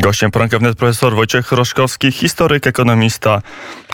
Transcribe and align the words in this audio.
Gościem 0.00 0.30
poranka 0.30 0.58
wnet 0.58 0.78
profesor 0.78 1.14
Wojciech 1.14 1.52
Roszkowski, 1.52 2.12
historyk, 2.12 2.66
ekonomista, 2.66 3.42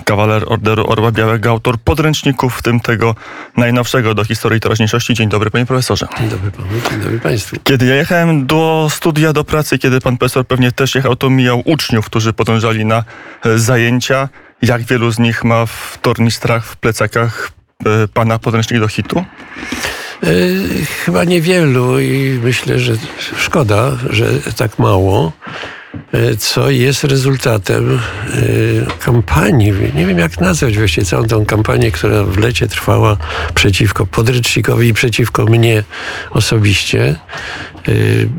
kawaler 0.04 0.44
Orderu 0.46 0.84
Orła 0.86 1.12
Białego, 1.12 1.50
autor 1.50 1.79
podręczników, 1.79 2.58
w 2.58 2.62
tym 2.62 2.80
tego 2.80 3.14
najnowszego 3.56 4.14
do 4.14 4.24
historii 4.24 4.61
teraźniejszości. 4.61 5.14
Dzień 5.14 5.29
dobry, 5.29 5.50
panie 5.50 5.66
profesorze. 5.66 6.06
Dzień 6.19 6.29
dobry 6.29 6.50
panu, 6.50 6.69
dzień 6.90 7.00
dobry 7.00 7.21
państwu. 7.21 7.56
Kiedy 7.64 7.87
ja 7.87 7.95
jechałem 7.95 8.46
do 8.46 8.88
studia, 8.90 9.32
do 9.32 9.45
pracy, 9.45 9.79
kiedy 9.79 10.00
pan 10.00 10.19
profesor 10.19 10.46
pewnie 10.46 10.72
też 10.72 10.95
jechał, 10.95 11.16
to 11.16 11.30
mijał 11.30 11.62
uczniów, 11.64 12.07
którzy 12.07 12.33
podążali 12.33 12.85
na 12.85 13.04
e, 13.45 13.59
zajęcia. 13.59 14.29
Jak 14.63 14.83
wielu 14.83 15.11
z 15.11 15.19
nich 15.19 15.45
ma 15.45 15.67
w 15.67 15.99
tornistrach, 16.02 16.66
w 16.66 16.77
plecakach 16.77 17.52
e, 17.87 18.09
pana 18.09 18.38
podręcznik 18.38 18.80
do 18.80 18.88
hitu? 18.88 19.25
E, 20.23 20.27
chyba 21.05 21.25
niewielu 21.25 22.01
i 22.01 22.41
myślę, 22.43 22.79
że 22.79 22.93
szkoda, 23.38 23.91
że 24.11 24.27
tak 24.57 24.79
mało. 24.79 25.33
E, 26.12 26.37
co 26.37 26.70
jest 26.70 27.05
rezultatem 27.05 27.98
e, 27.98 27.98
kampanii, 28.98 29.73
nie 29.95 30.06
wiem 30.06 30.19
jak 30.19 30.41
nazwać 30.41 30.78
właściwie 30.78 31.06
całą 31.06 31.24
tą 31.24 31.47
kampanię, 31.47 31.91
która 31.91 32.24
w 32.24 32.38
lecie 32.38 32.69
trwała 32.69 33.16
przeciwko 33.55 34.06
podręcznikowi 34.06 34.88
i 34.88 34.95
przeciwko 34.95 35.45
mnie 35.45 35.84
osobiście. 36.30 37.16
E, 37.88 37.92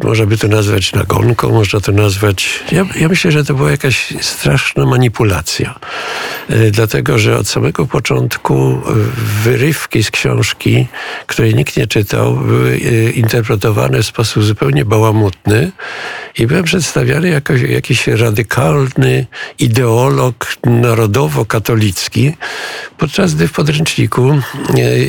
można 0.08 0.26
by 0.26 0.38
to 0.38 0.48
nazwać 0.48 0.94
nagonką, 0.94 1.52
można 1.52 1.80
to 1.80 1.92
nazwać... 1.92 2.64
Ja, 2.72 2.86
ja 2.96 3.08
myślę, 3.08 3.32
że 3.32 3.44
to 3.44 3.54
była 3.54 3.72
jakaś 3.72 4.14
straszna 4.22 4.86
manipulacja. 4.86 5.80
Dlatego, 6.72 7.20
że 7.20 7.38
od 7.38 7.48
samego 7.48 7.86
początku 7.86 8.82
wyrywki 9.44 10.04
z 10.04 10.12
książki, 10.12 10.88
której 11.28 11.56
nikt 11.56 11.78
nie 11.78 11.88
czytał, 11.88 12.36
były 12.36 12.78
interpretowane 13.16 14.04
w 14.04 14.06
sposób 14.06 14.44
zupełnie 14.44 14.86
bałamutny 14.86 15.72
i 16.38 16.48
byłem 16.48 16.64
przedstawiany 16.64 17.30
jako 17.30 17.54
jakiś 17.54 18.08
radykalny 18.08 19.26
ideolog 19.60 20.48
narodowo-katolicki, 20.66 22.34
podczas 22.98 23.36
gdy 23.36 23.48
w 23.48 23.52
podręczniku 23.52 24.42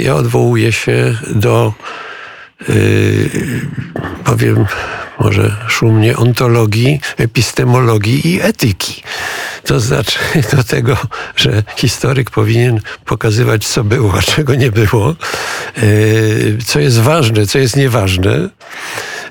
ja 0.02 0.14
odwołuję 0.14 0.72
się 0.72 1.14
do 1.26 1.72
Yy, 2.68 3.30
powiem 4.24 4.66
może 5.20 5.56
szumnie, 5.68 6.16
ontologii, 6.16 7.00
epistemologii 7.16 8.28
i 8.28 8.40
etyki. 8.42 9.02
To 9.64 9.80
znaczy 9.80 10.18
do 10.56 10.64
tego, 10.64 10.96
że 11.36 11.62
historyk 11.76 12.30
powinien 12.30 12.80
pokazywać, 13.04 13.66
co 13.66 13.84
było, 13.84 14.14
a 14.14 14.22
czego 14.22 14.54
nie 14.54 14.70
było, 14.70 15.14
yy, 15.76 16.58
co 16.66 16.80
jest 16.80 16.98
ważne, 16.98 17.46
co 17.46 17.58
jest 17.58 17.76
nieważne. 17.76 18.48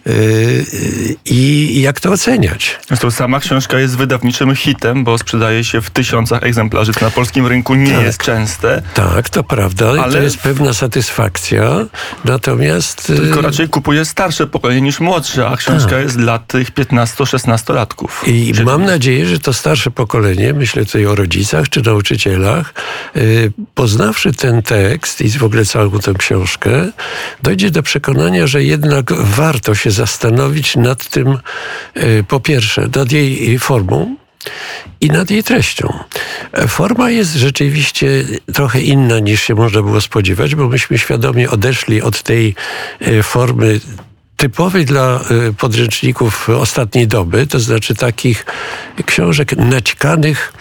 Yy, 0.05 0.65
i 1.25 1.81
jak 1.81 1.99
to 1.99 2.11
oceniać. 2.11 2.79
Zresztą 2.87 3.11
sama 3.11 3.39
książka 3.39 3.79
jest 3.79 3.97
wydawniczym 3.97 4.55
hitem, 4.55 5.03
bo 5.03 5.17
sprzedaje 5.17 5.63
się 5.63 5.81
w 5.81 5.89
tysiącach 5.89 6.43
egzemplarzy, 6.43 6.93
co 6.93 7.05
na 7.05 7.11
polskim 7.11 7.47
rynku 7.47 7.75
nie 7.75 7.93
tak, 7.93 8.03
jest 8.03 8.23
częste. 8.23 8.81
Tak, 8.93 9.29
to 9.29 9.43
prawda, 9.43 9.89
ale 9.89 10.11
to 10.11 10.21
jest 10.21 10.37
pewna 10.37 10.73
satysfakcja, 10.73 11.85
natomiast... 12.25 13.07
Tylko 13.07 13.39
y, 13.39 13.41
raczej 13.41 13.69
kupuje 13.69 14.05
starsze 14.05 14.47
pokolenie 14.47 14.81
niż 14.81 14.99
młodsze, 14.99 15.47
a 15.47 15.57
książka 15.57 15.89
tak. 15.89 16.03
jest 16.03 16.17
dla 16.17 16.39
tych 16.39 16.71
15-16 16.71 17.73
latków. 17.73 18.23
I 18.27 18.53
mam 18.65 18.85
nadzieję, 18.85 19.25
że 19.25 19.39
to 19.39 19.53
starsze 19.53 19.91
pokolenie, 19.91 20.53
myślę 20.53 20.85
tutaj 20.85 21.05
o 21.05 21.15
rodzicach 21.15 21.69
czy 21.69 21.81
nauczycielach, 21.81 22.73
poznawszy 23.75 24.33
ten 24.33 24.61
tekst 24.61 25.21
i 25.21 25.29
w 25.29 25.43
ogóle 25.43 25.65
całą 25.65 25.99
tę 25.99 26.13
książkę, 26.13 26.91
dojdzie 27.43 27.71
do 27.71 27.83
przekonania, 27.83 28.47
że 28.47 28.63
jednak 28.63 29.13
warto 29.13 29.75
się 29.75 29.91
zastanowić 29.97 30.75
nad 30.75 31.09
tym, 31.09 31.27
e, 31.93 32.23
po 32.23 32.39
pierwsze, 32.39 32.87
nad 32.95 33.11
jej 33.11 33.59
formą, 33.59 34.15
i 35.01 35.07
nad 35.07 35.31
jej 35.31 35.43
treścią. 35.43 35.93
Forma 36.67 37.09
jest 37.09 37.33
rzeczywiście 37.35 38.07
trochę 38.53 38.81
inna 38.81 39.19
niż 39.19 39.41
się 39.41 39.55
można 39.55 39.81
było 39.81 40.01
spodziewać, 40.01 40.55
bo 40.55 40.67
myśmy 40.67 40.97
świadomie 40.97 41.49
odeszli 41.49 42.01
od 42.01 42.23
tej 42.23 42.55
e, 42.99 43.23
formy 43.23 43.79
typowej 44.37 44.85
dla 44.85 45.19
y, 45.49 45.53
podręczników 45.53 46.49
ostatniej 46.49 47.07
doby, 47.07 47.47
to 47.47 47.59
znaczy 47.59 47.95
takich 47.95 48.45
książek 49.05 49.57
naćkanych 49.57 50.53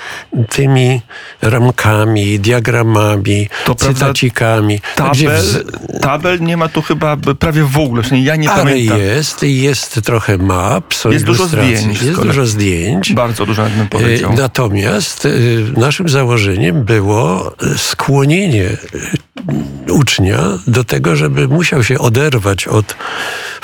tymi 0.48 1.00
ramkami, 1.42 2.41
diagramami, 2.41 3.48
to 3.64 3.75
cytacikami. 3.75 4.81
Tabel, 4.94 5.42
w... 5.42 6.00
tabel 6.00 6.41
nie 6.41 6.56
ma 6.56 6.69
tu 6.69 6.82
chyba 6.82 7.16
prawie 7.16 7.64
w 7.64 7.78
ogóle, 7.78 8.03
ja 8.12 8.37
nie 8.37 8.50
Ale 8.50 8.62
pamiętam. 8.62 8.98
jest, 8.98 9.42
jest 9.42 10.00
trochę 10.04 10.38
map, 10.38 10.94
są 10.94 11.10
jest 11.10 11.25
dużo 11.25 11.47
zdjęć. 11.47 12.03
Jest 12.03 12.22
dużo 12.22 12.47
zdjęć. 12.47 13.12
Bardzo 13.12 13.47
dużo, 13.47 13.66
bym 13.76 13.88
powiedział. 13.88 14.32
Y, 14.32 14.37
natomiast 14.37 15.25
y, 15.25 15.64
naszym 15.76 16.08
założeniem 16.08 16.84
było 16.84 17.54
skłonienie 17.76 18.76
ucznia 19.91 20.38
do 20.66 20.84
tego, 20.84 21.16
żeby 21.16 21.48
musiał 21.48 21.84
się 21.84 21.98
oderwać 21.98 22.69
od 22.69 22.97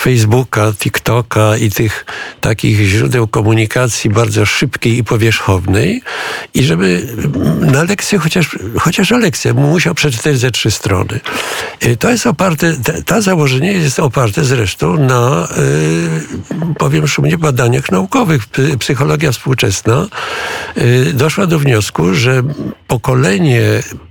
Facebooka, 0.02 0.72
TikToka 0.72 1.56
i 1.56 1.70
tych 1.70 2.04
takich 2.40 2.80
źródeł 2.80 3.28
komunikacji 3.28 4.10
bardzo 4.10 4.46
szybkiej 4.46 4.98
i 4.98 5.04
powierzchownej 5.04 6.02
i 6.54 6.62
żeby 6.62 7.06
na 7.60 7.82
lekcję, 7.82 8.18
chociaż, 8.18 8.58
chociaż 8.78 9.10
lekcję, 9.10 9.54
musiał 9.54 9.94
przeczytać 9.94 10.38
ze 10.38 10.50
trzy 10.50 10.70
strony. 10.70 11.20
Y, 11.84 11.96
to 11.96 12.10
jest 12.10 12.26
oparte, 12.26 12.74
ta 13.06 13.20
założenie 13.20 13.72
jest 13.72 14.00
oparte 14.00 14.44
zresztą 14.44 14.96
na, 14.96 15.48
y, 16.70 16.74
powiem 16.78 17.08
szumnie, 17.08 17.38
badaniach 17.38 17.90
naukowych. 17.90 18.42
Psychologia 18.78 19.32
współczesna 19.32 20.06
y, 20.78 21.12
doszła 21.12 21.46
do 21.46 21.58
wniosku, 21.58 22.14
że 22.14 22.42
pokolenie 22.86 23.60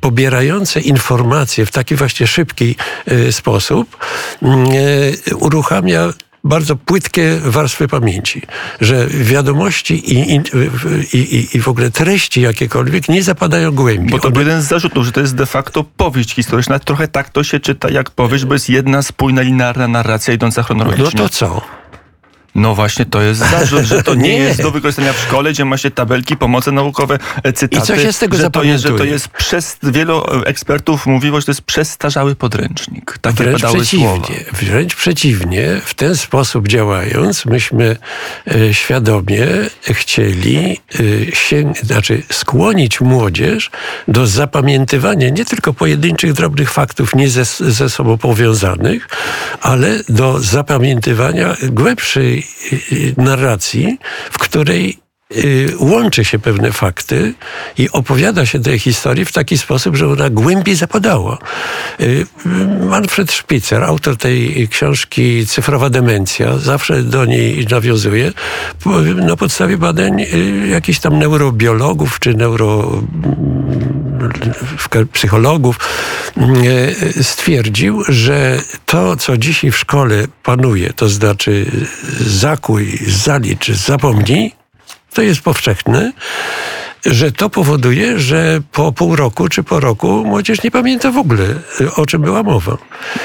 pobierające 0.01 0.79
informacje 0.79 1.65
w 1.65 1.71
taki 1.71 1.95
właśnie 1.95 2.27
szybki 2.27 2.75
sposób 3.31 3.97
uruchamia 5.39 5.80
bardzo 6.43 6.75
płytkie 6.75 7.39
warstwy 7.43 7.87
pamięci, 7.87 8.41
że 8.81 9.07
wiadomości 9.07 10.13
i, 10.13 10.35
i, 10.35 10.41
i, 11.17 11.57
i 11.57 11.59
w 11.59 11.67
ogóle 11.67 11.91
treści 11.91 12.41
jakiekolwiek 12.41 13.09
nie 13.09 13.23
zapadają 13.23 13.71
głębiej. 13.71 14.09
Bo 14.09 14.19
to 14.19 14.31
był 14.31 14.41
jeden 14.41 14.61
z 14.61 14.65
zarzutów, 14.65 15.05
że 15.05 15.11
to 15.11 15.19
jest 15.19 15.35
de 15.35 15.45
facto 15.45 15.83
powieść 15.83 16.33
historyczna. 16.33 16.79
Trochę 16.79 17.07
tak 17.07 17.29
to 17.29 17.43
się 17.43 17.59
czyta 17.59 17.89
jak 17.89 18.09
powieść, 18.09 18.45
bo 18.45 18.53
jest 18.53 18.69
jedna 18.69 19.01
spójna, 19.01 19.41
linearna 19.41 19.87
narracja 19.87 20.33
idąca 20.33 20.63
chronologicznie. 20.63 21.21
No 21.21 21.23
to 21.23 21.29
co? 21.29 21.80
No 22.55 22.75
właśnie, 22.75 23.05
to 23.05 23.21
jest 23.21 23.39
zarzut, 23.39 23.83
że 23.83 24.03
to 24.03 24.15
nie, 24.21 24.21
nie, 24.21 24.37
jest 24.37 24.61
do 24.61 24.71
wykorzystania 24.71 25.13
w 25.13 25.19
szkole, 25.19 25.51
gdzie 25.51 25.65
ma 25.65 25.77
się 25.77 25.91
tabelki, 25.91 26.37
pomoce 26.37 26.71
naukowe, 26.71 27.19
cytaty. 27.55 27.77
I 27.77 27.81
co 27.81 27.97
się 27.97 28.13
z 28.13 28.19
tego 28.19 28.37
że 28.37 28.51
to 28.51 28.63
jest, 28.63 28.83
że 28.83 28.89
to 28.89 29.03
jest 29.03 29.27
przez, 29.27 29.77
wielu 29.83 30.23
ekspertów 30.45 31.05
mówiło, 31.05 31.39
że 31.39 31.45
to 31.45 31.51
jest 31.51 31.61
przestarzały 31.61 32.35
podręcznik. 32.35 33.17
Takie 33.21 33.43
wręcz 33.43 33.63
przeciwnie, 33.63 34.07
słowa. 34.07 34.27
Wręcz 34.53 34.95
przeciwnie, 34.95 35.81
w 35.85 35.93
ten 35.93 36.15
sposób 36.15 36.67
działając, 36.67 37.45
myśmy 37.45 37.97
e, 38.47 38.73
świadomie 38.73 39.47
chcieli 39.83 40.77
e, 41.29 41.35
się, 41.35 41.73
znaczy 41.83 42.23
skłonić 42.31 43.01
młodzież 43.01 43.71
do 44.07 44.27
zapamiętywania 44.27 45.29
nie 45.29 45.45
tylko 45.45 45.73
pojedynczych 45.73 46.33
drobnych 46.33 46.71
faktów 46.71 47.15
nie 47.15 47.29
ze, 47.29 47.45
ze 47.59 47.89
sobą 47.89 48.17
powiązanych, 48.17 49.07
ale 49.61 49.99
do 50.09 50.39
zapamiętywania 50.39 51.55
głębszej 51.69 52.40
narracji, 53.17 53.97
w 54.31 54.37
której 54.37 54.97
y, 55.35 55.73
łączy 55.79 56.25
się 56.25 56.39
pewne 56.39 56.71
fakty 56.71 57.33
i 57.77 57.89
opowiada 57.89 58.45
się 58.45 58.59
tej 58.59 58.79
historii 58.79 59.25
w 59.25 59.31
taki 59.31 59.57
sposób, 59.57 59.95
że 59.95 60.07
ona 60.07 60.29
głębiej 60.29 60.75
zapadała. 60.75 61.37
Y, 62.01 62.25
Manfred 62.85 63.31
Spitzer, 63.31 63.83
autor 63.83 64.17
tej 64.17 64.67
książki 64.67 65.45
Cyfrowa 65.47 65.89
demencja, 65.89 66.57
zawsze 66.57 67.03
do 67.03 67.25
niej 67.25 67.67
nawiązuje, 67.71 68.31
na 69.15 69.35
podstawie 69.35 69.77
badań 69.77 70.21
y, 70.21 70.67
jakichś 70.67 70.99
tam 70.99 71.19
neurobiologów 71.19 72.19
czy 72.19 72.33
neuro 72.33 73.01
psychologów 75.13 75.79
e, 76.37 77.23
stwierdził, 77.23 78.03
że 78.07 78.61
to, 78.85 79.15
co 79.15 79.37
dzisiaj 79.37 79.71
w 79.71 79.77
szkole 79.77 80.27
panuje, 80.43 80.93
to 80.93 81.09
znaczy 81.09 81.65
zakuj, 82.19 82.99
zalicz, 83.07 83.71
zapomnij, 83.71 84.55
to 85.13 85.21
jest 85.21 85.41
powszechne 85.41 86.11
że 87.05 87.31
to 87.31 87.49
powoduje, 87.49 88.19
że 88.19 88.61
po 88.71 88.91
pół 88.91 89.15
roku 89.15 89.47
czy 89.47 89.63
po 89.63 89.79
roku 89.79 90.23
młodzież 90.25 90.63
nie 90.63 90.71
pamięta 90.71 91.11
w 91.11 91.17
ogóle, 91.17 91.45
o 91.95 92.05
czym 92.05 92.21
była 92.21 92.43
mowa. 92.43 92.77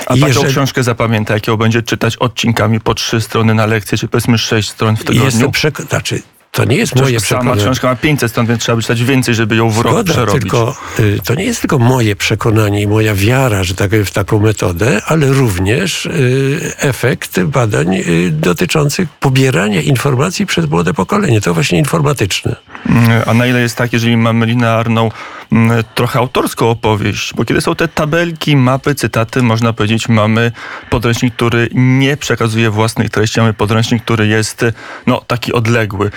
A 0.07 0.15
taką 0.15 0.27
Jeżeli... 0.27 0.49
książkę 0.49 0.83
zapamięta, 0.83 1.35
jaką 1.35 1.57
będzie 1.57 1.83
czytać 1.83 2.17
odcinkami 2.17 2.81
po 2.81 2.95
trzy 2.95 3.21
strony 3.21 3.55
na 3.55 3.67
lekcję, 3.67 3.99
czy 3.99 4.09
powiedzmy 4.09 4.39
sześć 4.39 4.71
stron 4.71 4.97
w 4.97 4.99
tygodniu? 4.99 5.25
Jestem 5.25 5.51
przek- 5.51 5.89
znaczy, 5.89 6.23
to 6.57 6.65
nie 6.65 6.77
jest 6.77 6.97
moje 6.97 7.21
Sama 7.21 7.41
przekonanie. 7.41 7.63
książka 7.63 7.89
ma 7.89 7.97
500 7.97 8.31
stron, 8.31 8.47
więc 8.47 8.63
trzeba 8.63 8.77
by 8.77 8.83
czytać 8.83 9.05
więcej, 9.05 9.35
żeby 9.35 9.57
ją 9.57 9.71
w 9.71 9.79
rok 9.79 9.93
Zgoda, 9.93 10.13
przerobić. 10.13 10.43
tylko 10.43 10.77
y, 10.99 11.19
to 11.25 11.35
nie 11.35 11.45
jest 11.45 11.61
tylko 11.61 11.79
moje 11.79 12.17
przekonanie 12.17 12.83
i 12.83 12.87
moja 12.87 13.15
wiara, 13.15 13.65
że 13.65 13.75
tak 13.75 13.91
w 13.97 14.11
taką 14.11 14.39
metodę, 14.39 15.01
ale 15.07 15.33
również 15.33 16.07
y, 16.07 16.73
efekt 16.79 17.41
badań 17.43 17.95
y, 17.97 18.31
dotyczących 18.31 19.09
pobierania 19.09 19.81
informacji 19.81 20.47
przez 20.47 20.71
młode 20.71 20.95
pokolenie. 20.95 21.41
To 21.41 21.55
właśnie 21.55 21.79
informatyczne. 21.79 22.57
Mm, 22.89 23.23
A 23.27 23.35
na 23.35 23.47
ile 23.47 23.61
jest 23.61 23.77
tak, 23.77 23.93
jeżeli 23.93 24.17
mamy 24.17 24.47
linearną, 24.47 25.11
mm, 25.53 25.85
trochę 25.95 26.19
autorską 26.19 26.71
opowieść? 26.71 27.35
Bo 27.35 27.45
kiedy 27.45 27.61
są 27.61 27.75
te 27.75 27.89
tabelki, 27.89 28.57
mapy, 28.57 28.95
cytaty, 28.95 29.43
można 29.43 29.73
powiedzieć, 29.73 30.09
mamy 30.09 30.53
podręcznik, 30.91 31.35
który 31.35 31.69
nie 31.75 32.17
przekazuje 32.17 32.71
własnej 32.71 33.11
treści, 33.11 33.41
mamy 33.41 33.55
podręcznik, 33.55 34.03
który 34.05 34.27
jest 34.27 34.65
no, 35.07 35.23
taki 35.27 35.53
odległy 35.53 36.11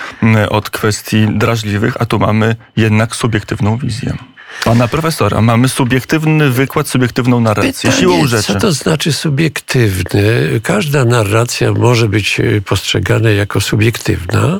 od 0.50 0.70
kwestii 0.70 1.28
drażliwych, 1.30 1.94
a 2.00 2.06
tu 2.06 2.20
mamy 2.20 2.56
jednak 2.76 3.16
subiektywną 3.16 3.78
wizję. 3.78 4.18
Pana 4.64 4.88
profesora, 4.88 5.42
mamy 5.42 5.70
subiektywny 5.70 6.50
wykład, 6.50 6.88
subiektywną 6.88 7.40
narrację. 7.40 7.92
Siłą 7.92 8.28
rzeczy. 8.28 8.54
co 8.54 8.60
to 8.60 8.72
znaczy 8.72 9.14
subiektywny? 9.14 10.60
Każda 10.64 11.06
narracja 11.06 11.72
może 11.72 12.10
być 12.10 12.40
y, 12.40 12.62
postrzegana 12.66 13.30
jako 13.30 13.62
subiektywna. 13.62 14.60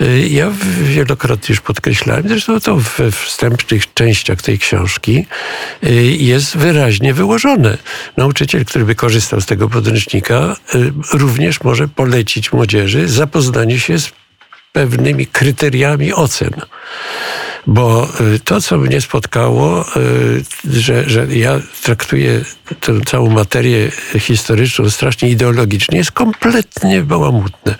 Y, 0.00 0.28
Ja 0.28 0.52
wielokrotnie 0.82 1.52
już 1.52 1.60
podkreślałem, 1.60 2.28
zresztą 2.28 2.60
to 2.60 2.76
we 2.76 3.10
wstępnych 3.12 3.94
częściach 3.94 4.42
tej 4.42 4.58
książki 4.58 5.26
y, 5.84 5.92
jest 6.18 6.56
wyraźnie 6.56 7.14
wyłożone. 7.14 7.78
Nauczyciel, 8.16 8.64
który 8.64 8.84
by 8.84 8.94
korzystał 8.94 9.40
z 9.40 9.46
tego 9.46 9.68
podręcznika, 9.68 10.56
również 11.12 11.60
może 11.64 11.88
polecić 11.88 12.52
młodzieży 12.52 13.08
zapoznanie 13.08 13.80
się 13.80 13.98
z 13.98 14.10
pewnymi 14.72 15.26
kryteriami 15.26 16.14
ocen. 16.14 16.50
Bo 17.68 18.08
y, 18.34 18.38
to, 18.38 18.60
co 18.60 18.78
mnie 18.78 19.00
spotkało, 19.00 19.84
y, 19.96 20.80
że, 20.80 21.10
że 21.10 21.26
ja 21.26 21.60
traktuję 21.82 22.44
tę 22.80 23.00
całą 23.06 23.30
materię 23.30 23.90
historyczną 24.18 24.90
strasznie 24.90 25.30
ideologicznie, 25.30 25.98
jest 25.98 26.12
kompletnie 26.12 27.02
bałamutne. 27.02 27.74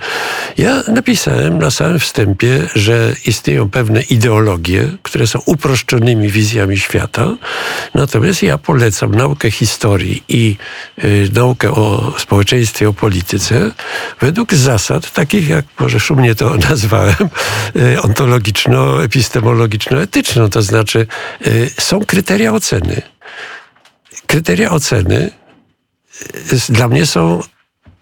Ja 0.58 0.82
napisałem 0.88 1.58
na 1.58 1.70
samym 1.70 1.98
wstępie, 1.98 2.68
że 2.74 3.14
istnieją 3.26 3.70
pewne 3.70 4.02
ideologie, 4.02 4.90
które 5.02 5.26
są 5.26 5.40
uproszczonymi 5.46 6.28
wizjami 6.28 6.78
świata, 6.78 7.36
natomiast 7.94 8.42
ja 8.42 8.58
polecam 8.58 9.14
naukę 9.14 9.50
historii 9.50 10.22
i 10.28 10.56
y, 11.04 11.30
naukę 11.34 11.70
o 11.70 12.14
społeczeństwie, 12.18 12.88
o 12.88 12.92
polityce 12.92 13.70
według 14.20 14.54
zasad 14.54 15.12
takich, 15.12 15.48
jak 15.48 15.64
może 15.80 16.00
szumnie 16.00 16.34
to 16.34 16.54
nazwałem, 16.70 17.28
y, 17.76 18.02
ontologiczno-epistemologiczno-etyczną, 19.78 20.50
to 20.50 20.62
znaczy 20.62 21.06
y, 21.46 21.70
są 21.80 22.04
kryteria 22.04 22.52
oceny. 22.52 23.02
Kryteria 24.26 24.70
oceny 24.70 25.30
y, 26.52 26.72
dla 26.72 26.88
mnie 26.88 27.06
są, 27.06 27.40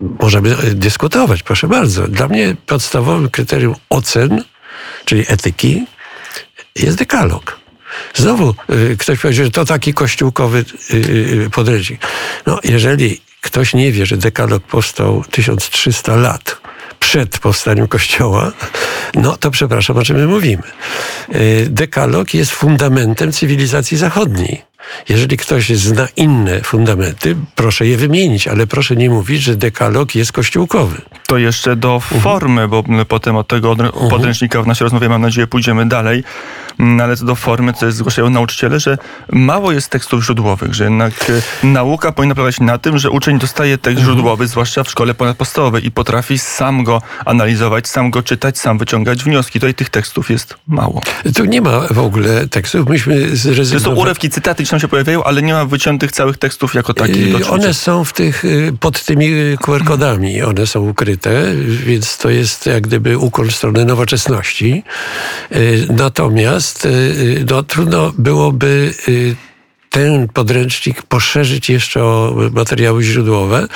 możemy 0.00 0.50
y, 0.64 0.74
dyskutować, 0.74 1.42
proszę 1.42 1.68
bardzo. 1.68 2.08
Dla 2.08 2.28
mnie 2.28 2.56
podstawowym 2.66 3.30
kryterium 3.30 3.74
ocen, 3.90 4.44
czyli 5.04 5.24
etyki, 5.28 5.86
jest 6.76 6.98
dekalog. 6.98 7.60
Znowu 8.14 8.54
ktoś 8.98 9.18
powie, 9.18 9.34
że 9.34 9.50
to 9.50 9.64
taki 9.64 9.94
kościółkowy 9.94 10.64
podręcznik. 11.52 12.06
No, 12.46 12.60
jeżeli 12.64 13.20
ktoś 13.40 13.74
nie 13.74 13.92
wie, 13.92 14.06
że 14.06 14.16
dekalog 14.16 14.62
powstał 14.62 15.24
1300 15.30 16.16
lat 16.16 16.60
przed 17.00 17.38
powstaniem 17.38 17.88
kościoła, 17.88 18.52
no 19.14 19.36
to 19.36 19.50
przepraszam, 19.50 19.96
o 19.96 20.04
czym 20.04 20.16
my 20.16 20.26
mówimy. 20.26 20.62
Y, 21.34 21.66
Dekalog 21.70 22.34
jest 22.34 22.50
fundamentem 22.50 23.32
cywilizacji 23.32 23.96
zachodniej. 23.96 24.62
Jeżeli 25.08 25.36
ktoś 25.36 25.68
zna 25.68 26.08
inne 26.16 26.60
fundamenty, 26.62 27.36
proszę 27.54 27.86
je 27.86 27.96
wymienić, 27.96 28.48
ale 28.48 28.66
proszę 28.66 28.96
nie 28.96 29.10
mówić, 29.10 29.42
że 29.42 29.56
dekalog 29.56 30.14
jest 30.14 30.32
kościółkowy. 30.32 31.00
To 31.26 31.38
jeszcze 31.38 31.76
do 31.76 32.00
formy, 32.00 32.68
bo 32.68 32.84
potem 33.08 33.36
od 33.36 33.48
tego 33.48 33.74
odr- 33.74 34.10
podręcznika 34.10 34.62
w 34.62 34.66
naszej 34.66 34.84
rozmowie, 34.84 35.08
mam 35.08 35.22
nadzieję, 35.22 35.46
pójdziemy 35.46 35.88
dalej. 35.88 36.24
Mm, 36.80 37.00
Ale 37.00 37.16
co 37.16 37.24
do 37.24 37.34
formy, 37.34 37.72
to 37.72 37.86
jest 37.86 37.98
zgłaszają 37.98 38.30
nauczyciele, 38.30 38.80
że 38.80 38.98
mało 39.32 39.72
jest 39.72 39.90
tekstów 39.90 40.24
źródłowych, 40.24 40.74
że 40.74 40.84
jednak 40.84 41.30
e, 41.30 41.66
nauka 41.66 42.12
powinna 42.12 42.34
polegać 42.34 42.60
na 42.60 42.78
tym, 42.78 42.98
że 42.98 43.10
uczeń 43.10 43.38
dostaje 43.38 43.78
tekst 43.78 44.02
źródłowy, 44.04 44.46
zwłaszcza 44.46 44.84
w 44.84 44.90
szkole 44.90 45.14
ponadpodstawowej 45.14 45.86
i 45.86 45.90
potrafi 45.90 46.38
sam 46.38 46.84
go 46.84 47.02
analizować, 47.24 47.88
sam 47.88 48.10
go 48.10 48.22
czytać, 48.22 48.58
sam 48.58 48.78
wyciągać 48.78 48.95
wnioski. 49.04 49.60
Tutaj 49.60 49.74
tych 49.74 49.90
tekstów 49.90 50.30
jest 50.30 50.54
mało. 50.68 51.02
Tu 51.36 51.44
nie 51.44 51.60
ma 51.60 51.80
w 51.80 51.98
ogóle 51.98 52.48
tekstów. 52.48 52.88
Myśmy 52.88 53.20
To 53.22 53.28
są 53.28 53.36
zrezygnowali. 53.36 54.00
urywki, 54.00 54.30
cytaty 54.30 54.62
gdzieś 54.62 54.70
tam 54.70 54.80
się 54.80 54.88
pojawiają, 54.88 55.24
ale 55.24 55.42
nie 55.42 55.52
ma 55.52 55.64
wyciętych 55.64 56.12
całych 56.12 56.38
tekstów 56.38 56.74
jako 56.74 56.94
takich. 56.94 57.40
Y. 57.40 57.48
One 57.48 57.74
są 57.74 58.04
w 58.04 58.12
tych, 58.12 58.44
y, 58.44 58.72
pod 58.80 59.04
tymi 59.04 59.26
y, 59.26 59.56
QR-kodami, 59.60 60.42
one 60.42 60.66
są 60.66 60.88
ukryte, 60.88 61.54
więc 61.86 62.18
to 62.18 62.30
jest 62.30 62.66
jak 62.66 62.82
gdyby 62.86 63.18
ukłon 63.18 63.48
w 63.48 63.56
stronę 63.56 63.84
nowoczesności. 63.84 64.82
Natomiast 65.88 66.88
no, 67.50 67.62
trudno 67.62 68.12
byłoby 68.18 68.94
ten 69.96 70.28
podręcznik 70.28 71.02
poszerzyć 71.02 71.70
jeszcze 71.70 72.04
o 72.04 72.34
materiały 72.52 73.02
źródłowe. 73.02 73.66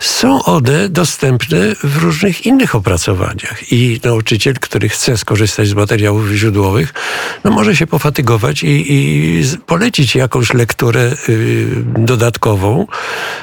Są 0.00 0.44
one 0.44 0.88
dostępne 0.88 1.58
w 1.84 1.96
różnych 1.96 2.46
innych 2.46 2.74
opracowaniach 2.74 3.72
i 3.72 4.00
nauczyciel, 4.04 4.54
który 4.60 4.88
chce 4.88 5.16
skorzystać 5.16 5.68
z 5.68 5.74
materiałów 5.74 6.30
źródłowych, 6.30 6.94
no 7.44 7.50
może 7.50 7.76
się 7.76 7.86
pofatygować 7.86 8.62
i, 8.62 8.92
i 8.92 9.42
polecić 9.66 10.14
jakąś 10.14 10.54
lekturę 10.54 11.12
y, 11.28 11.66
dodatkową. 11.98 12.86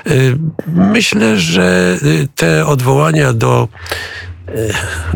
Y, 0.07 0.37
myślę, 0.67 1.39
że 1.39 1.97
y, 2.03 2.27
te 2.35 2.65
odwołania 2.65 3.33
do 3.33 3.67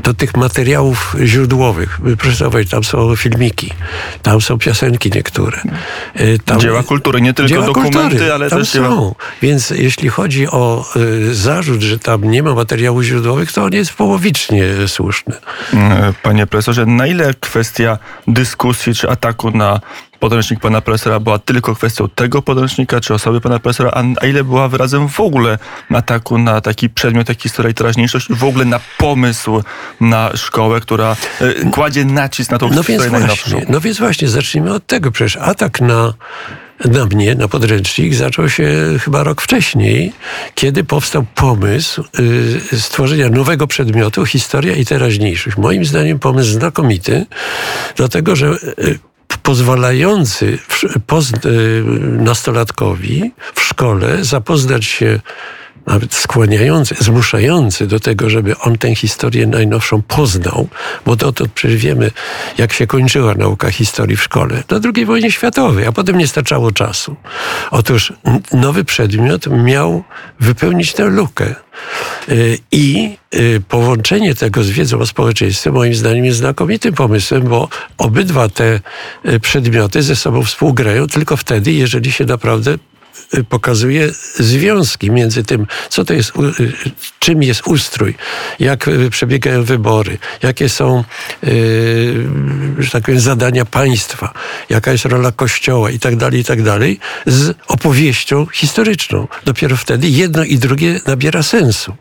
do 0.03 0.13
tych 0.13 0.38
materiałów 0.38 1.15
źródłowych. 1.24 2.00
Proszę 2.18 2.50
tam 2.71 2.83
są 2.83 3.15
filmiki, 3.15 3.74
tam 4.21 4.41
są 4.41 4.57
piosenki 4.57 5.12
niektóre. 5.15 5.62
Y, 6.19 6.39
Tam, 6.45 6.59
Dzieła 6.59 6.83
kultury, 6.83 7.21
nie 7.21 7.33
tylko 7.33 7.62
dokumenty, 7.62 8.00
kultury, 8.00 8.33
ale 8.33 8.50
tam 8.50 8.59
też 8.59 8.71
dzieła... 8.71 8.88
są. 8.88 9.15
Więc 9.41 9.69
jeśli 9.69 10.09
chodzi 10.09 10.47
o 10.47 10.85
y, 10.95 11.35
zarzut, 11.35 11.81
że 11.81 12.00
tam 12.00 12.24
nie 12.24 12.44
ma 12.44 12.53
materiałów 12.53 13.03
źródłowych, 13.03 13.51
to 13.51 13.63
on 13.63 13.74
jest 13.74 13.94
połowicznie 13.94 14.63
słuszny. 14.88 15.36
E, 15.74 16.13
Panie 16.24 16.47
profesorze, 16.47 16.86
na 16.86 17.07
ile 17.07 17.33
kwestia 17.33 17.97
dyskusji 18.27 18.95
czy 18.95 19.09
ataku 19.09 19.51
na 19.51 19.79
podręcznik 20.24 20.60
pana 20.60 20.81
profesora 20.81 21.20
była 21.20 21.40
tylko 21.40 21.75
kwestią 21.75 22.10
tego 22.10 22.42
podręcznika, 22.42 23.00
czy 23.00 23.14
osoby 23.14 23.42
pana 23.42 23.60
profesora, 23.60 23.92
a, 24.22 24.25
ile 24.25 24.44
była 24.44 24.68
wyrazem 24.68 25.10
w 25.10 25.20
ogóle 25.20 25.58
ataku 25.90 26.38
na 26.38 26.62
taki 26.62 26.90
przedmiot 26.90 27.30
jak 27.30 27.42
historia 27.42 27.72
i 27.72 27.74
teraźniejszość 27.74 28.28
w 28.30 28.44
ogóle 28.44 28.66
na 28.66 28.80
pomysł 28.98 29.64
na 30.02 30.31
szkołę, 30.36 30.81
która 30.81 31.16
e, 31.42 31.70
kładzie 31.72 32.06
nacisk 32.06 32.52
na 32.52 32.58
tą 32.58 32.66
No 32.68 32.74
więc 32.74 32.88
historię 32.88 33.12
najnowszą? 33.12 33.50
właśnie, 33.52 33.65
no 33.74 33.82
więc 33.82 34.00
właśnie, 34.00 34.27
zacznijmy 34.27 34.74
od 34.74 34.88
tego. 34.88 35.12
Przecież 35.12 35.38
atak 35.38 35.82
na, 35.82 36.13
na 36.86 37.06
mnie, 37.06 37.36
na 37.36 37.48
podręcznik, 37.48 38.15
zaczął 38.15 38.50
się 38.50 38.70
chyba 39.00 39.24
rok 39.24 39.42
wcześniej, 39.42 40.13
kiedy 40.56 40.84
powstał 40.84 41.25
pomysł 41.36 42.03
y, 42.74 42.80
stworzenia 42.80 43.30
nowego 43.30 43.68
przedmiotu 43.68 44.25
historia 44.25 44.75
i 44.75 44.86
teraźniejszość. 44.86 45.58
Moim 45.58 45.86
zdaniem 45.86 46.20
pomysł 46.20 46.51
znakomity, 46.51 47.25
dlatego 47.96 48.36
że 48.36 48.48
y, 48.80 49.00
pozwalający 49.44 50.60
y, 51.46 51.84
nastolatkowi 52.03 53.32
w 53.56 53.62
szkole 53.62 54.24
zapoznać 54.24 54.86
się 54.86 55.20
nawet 55.88 56.13
skłaniający, 56.13 56.96
zmuszający 57.00 57.88
do 57.88 58.00
tego, 58.00 58.30
żeby 58.30 58.58
on 58.58 58.77
tę 58.77 58.96
historię 58.96 59.48
najnowszą 59.48 60.01
poznał, 60.01 60.68
bo 61.06 61.15
dotąd 61.15 61.51
przecież 61.51 61.77
wiemy, 61.77 62.12
jak 62.58 62.74
się 62.74 62.88
kończyła 62.88 63.36
nauka 63.36 63.72
historii 63.72 64.18
w 64.18 64.24
szkole. 64.24 64.63
Na 64.70 64.80
II 64.96 65.06
wojnie 65.06 65.32
światowej, 65.32 65.86
a 65.86 65.92
potem 65.92 66.18
nie 66.18 66.27
starczało 66.27 66.72
czasu. 66.72 67.15
Otóż 67.72 68.13
nowy 68.53 68.86
przedmiot 68.86 69.48
miał 69.48 70.03
wypełnić 70.39 70.94
tę 70.94 71.06
lukę. 71.06 71.56
Y, 72.30 72.58
I 72.72 73.18
y, 73.36 73.62
połączenie 73.70 74.36
tego 74.36 74.63
z 74.63 74.70
wiedzą 74.70 75.00
o 75.00 75.06
społeczeństwie 75.06 75.72
moim 75.72 75.96
zdaniem 75.96 76.25
jest 76.25 76.38
znakomitym 76.38 76.94
pomysłem, 76.94 77.44
bo 77.44 77.70
obydwa 77.98 78.50
te 78.50 78.80
y, 79.25 79.39
przedmioty 79.39 80.01
ze 80.03 80.15
sobą 80.15 80.44
współgrają 80.44 81.08
tylko 81.08 81.38
wtedy, 81.38 81.72
jeżeli 81.72 82.12
się 82.12 82.25
naprawdę 82.25 82.77
pokazuje 83.50 84.10
związki 84.36 85.12
między 85.12 85.43
tym, 85.43 85.67
co 85.89 86.05
to 86.05 86.13
jest, 86.13 86.32
y, 86.60 86.91
czym 87.20 87.43
jest 87.43 87.67
ustrój, 87.67 88.15
jak 88.60 88.89
przebiegają 89.10 89.63
wybory, 89.63 90.17
jakie 90.43 90.70
są, 90.70 91.03
że 92.79 92.91
tak 92.91 93.03
powiem, 93.03 93.20
zadania 93.20 93.65
państwa, 93.65 94.34
jaka 94.70 94.91
jest 94.91 95.05
rola 95.05 95.32
kościoła 95.32 95.91
i 95.91 96.00
tak 96.00 96.15
dalej, 96.15 96.39
i 96.39 96.43
tak 96.43 96.62
dalej, 96.62 97.00
z 97.25 97.58
opowieścią 97.67 98.46
historyczną. 98.53 99.27
Dopiero 99.46 99.77
wtedy 99.77 100.08
jedno 100.08 100.43
i 100.43 100.58
drugie 100.58 101.00
nabiera 101.08 101.43
sensu. 101.43 101.96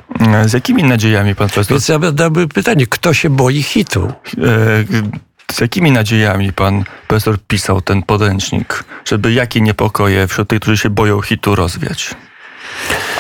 Z 0.47 0.53
jakimi 0.53 0.83
nadziejami 0.83 1.35
pan 1.35 1.49
profesor? 1.49 1.73
Więc 1.73 1.89
ja 1.89 1.99
dałbym 1.99 2.49
pytanie, 2.49 2.87
kto 2.87 3.15
się 3.15 3.31
boi 3.31 3.63
hitu? 3.63 4.13
E 4.39 5.23
z 5.53 5.61
jakimi 5.61 5.91
nadziejami 5.91 6.53
pan 6.53 6.85
profesor 7.09 7.39
pisał 7.49 7.81
ten 7.81 8.03
podręcznik, 8.03 8.85
żeby 9.05 9.33
jakie 9.33 9.61
niepokoje 9.61 10.29
wśród 10.29 10.49
tych, 10.49 10.61
którzy 10.61 10.79
się 10.79 10.91
boją 10.91 11.21
hitu 11.21 11.55
rozwiać? 11.55 12.15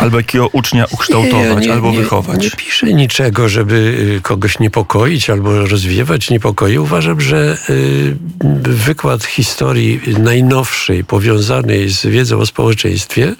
Albo 0.00 0.16
jakiego 0.16 0.48
ucznia 0.48 0.84
ukształtować, 0.90 1.60
nie, 1.60 1.66
nie, 1.66 1.72
albo 1.72 1.90
nie, 1.90 1.98
wychować. 1.98 2.44
Nie 2.44 2.50
piszę 2.50 2.86
niczego, 2.86 3.48
żeby 3.48 3.74
y, 4.18 4.20
kogoś 4.20 4.58
niepokoić 4.58 5.30
albo 5.30 5.66
rozwiewać 5.66 6.30
niepokoje. 6.30 6.82
Uważam, 6.82 7.20
że 7.20 7.58
y, 7.70 8.16
wykład 8.62 9.24
historii 9.24 10.00
najnowszej, 10.18 11.04
powiązanej 11.04 11.88
z 11.88 12.06
wiedzą 12.06 12.38
o 12.38 12.46
społeczeństwie, 12.46 13.34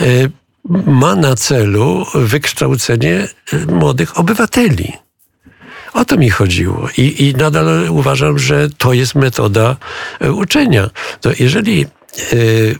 y, 0.00 0.30
ma 0.86 1.14
na 1.14 1.36
celu 1.36 2.06
wykształcenie 2.14 3.28
młodych 3.68 4.18
obywateli. 4.18 4.92
O 5.94 6.04
to 6.04 6.16
mi 6.16 6.30
chodziło. 6.30 6.88
I, 6.96 7.28
I 7.28 7.34
nadal 7.34 7.90
uważam, 7.90 8.38
że 8.38 8.68
to 8.78 8.92
jest 8.92 9.14
metoda 9.14 9.76
e, 10.20 10.32
uczenia. 10.32 10.90
To 11.20 11.30
jeżeli 11.38 11.86
y, 12.32 12.78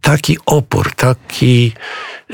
taki 0.00 0.38
opór, 0.46 0.94
taki, 0.94 1.72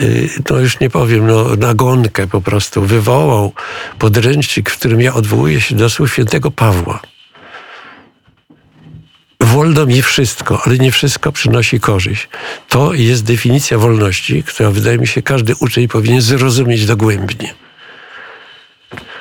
y, 0.00 0.28
no 0.50 0.58
już 0.58 0.80
nie 0.80 0.90
powiem, 0.90 1.26
no, 1.26 1.56
nagonkę 1.56 2.26
po 2.26 2.40
prostu 2.40 2.82
wywołał 2.82 3.52
podręcznik, 3.98 4.70
w 4.70 4.78
którym 4.78 5.00
ja 5.00 5.14
odwołuję 5.14 5.60
się 5.60 5.74
do 5.74 5.90
słów 5.90 6.12
świętego 6.12 6.50
Pawła. 6.50 7.00
Wolno 9.40 9.86
mi 9.86 10.02
wszystko, 10.02 10.62
ale 10.64 10.78
nie 10.78 10.92
wszystko 10.92 11.32
przynosi 11.32 11.80
korzyść. 11.80 12.28
To 12.68 12.94
jest 12.94 13.24
definicja 13.24 13.78
wolności, 13.78 14.42
która 14.42 14.70
wydaje 14.70 14.98
mi 14.98 15.06
się 15.06 15.22
każdy 15.22 15.54
uczeń 15.60 15.88
powinien 15.88 16.20
zrozumieć 16.20 16.86
dogłębnie. 16.86 17.54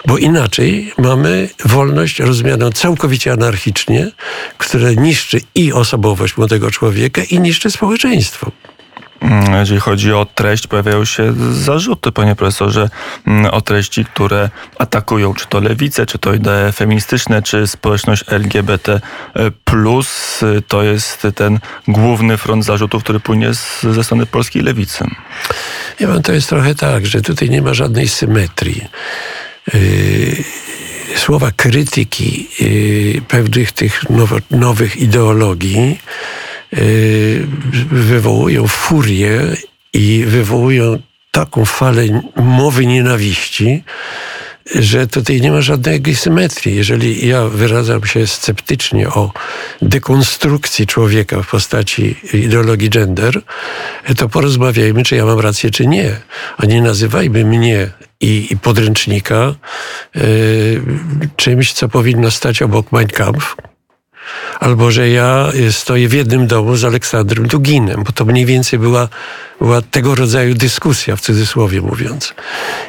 Bo 0.07 0.17
inaczej 0.17 0.93
mamy 0.97 1.49
wolność 1.65 2.19
rozumianą 2.19 2.71
całkowicie 2.71 3.31
anarchicznie, 3.31 4.11
która 4.57 4.91
niszczy 4.91 5.41
i 5.55 5.73
osobowość 5.73 6.37
młodego 6.37 6.71
człowieka, 6.71 7.21
i 7.23 7.39
niszczy 7.39 7.71
społeczeństwo. 7.71 8.51
Mm, 9.21 9.53
jeżeli 9.55 9.79
chodzi 9.79 10.13
o 10.13 10.27
treść, 10.35 10.67
pojawiają 10.67 11.05
się 11.05 11.33
zarzuty, 11.51 12.11
panie 12.11 12.35
profesorze, 12.35 12.89
mm, 13.27 13.45
o 13.45 13.61
treści, 13.61 14.05
które 14.05 14.49
atakują 14.79 15.33
czy 15.33 15.47
to 15.47 15.59
lewicę, 15.59 16.05
czy 16.05 16.17
to 16.17 16.33
idee 16.33 16.71
feministyczne, 16.73 17.41
czy 17.41 17.67
społeczność 17.67 18.23
LGBT. 18.27 19.01
To 20.67 20.83
jest 20.83 21.27
ten 21.35 21.59
główny 21.87 22.37
front 22.37 22.65
zarzutów, 22.65 23.03
który 23.03 23.19
płynie 23.19 23.53
z, 23.53 23.81
ze 23.81 24.03
strony 24.03 24.25
polskiej 24.25 24.61
lewicy. 24.61 25.05
Ja 25.99 26.07
mam 26.07 26.21
to 26.21 26.33
jest 26.33 26.49
trochę 26.49 26.75
tak, 26.75 27.05
że 27.05 27.21
tutaj 27.21 27.49
nie 27.49 27.61
ma 27.61 27.73
żadnej 27.73 28.07
symetrii. 28.07 28.87
Y, 29.75 30.43
słowa 31.15 31.51
krytyki 31.55 32.47
y, 32.61 33.21
pewnych 33.27 33.71
tych 33.71 34.01
nowych 34.51 34.97
ideologii 34.97 35.99
y, 36.73 37.47
wywołują 37.91 38.67
furię 38.67 39.41
i 39.93 40.23
wywołują 40.27 40.99
taką 41.31 41.65
falę 41.65 42.03
mowy 42.35 42.85
nienawiści, 42.85 43.83
że 44.75 45.07
tutaj 45.07 45.41
nie 45.41 45.51
ma 45.51 45.61
żadnej 45.61 46.15
symetrii. 46.15 46.75
Jeżeli 46.75 47.27
ja 47.27 47.45
wyrażam 47.45 48.05
się 48.05 48.27
sceptycznie 48.27 49.09
o 49.09 49.31
dekonstrukcji 49.81 50.87
człowieka 50.87 51.41
w 51.41 51.49
postaci 51.49 52.15
ideologii 52.33 52.89
gender, 52.89 53.41
to 54.17 54.29
porozmawiajmy, 54.29 55.03
czy 55.03 55.15
ja 55.15 55.25
mam 55.25 55.39
rację, 55.39 55.71
czy 55.71 55.87
nie. 55.87 56.15
A 56.57 56.65
nie 56.65 56.81
nazywajmy 56.81 57.45
mnie 57.45 57.89
i, 58.19 58.47
i 58.51 58.57
podręcznika 58.57 59.55
y, 60.15 60.81
czymś, 61.35 61.73
co 61.73 61.89
powinno 61.89 62.31
stać 62.31 62.61
obok 62.61 62.91
Mein 62.91 63.07
Kampf 63.07 63.55
albo 64.59 64.91
że 64.91 65.09
ja 65.09 65.51
stoję 65.71 66.07
w 66.07 66.13
jednym 66.13 66.47
domu 66.47 66.75
z 66.75 66.85
Aleksandrem 66.85 67.47
Duginem, 67.47 68.03
bo 68.03 68.11
to 68.11 68.25
mniej 68.25 68.45
więcej 68.45 68.79
była, 68.79 69.07
była 69.61 69.81
tego 69.81 70.15
rodzaju 70.15 70.53
dyskusja, 70.53 71.15
w 71.15 71.21
cudzysłowie 71.21 71.81
mówiąc. 71.81 72.33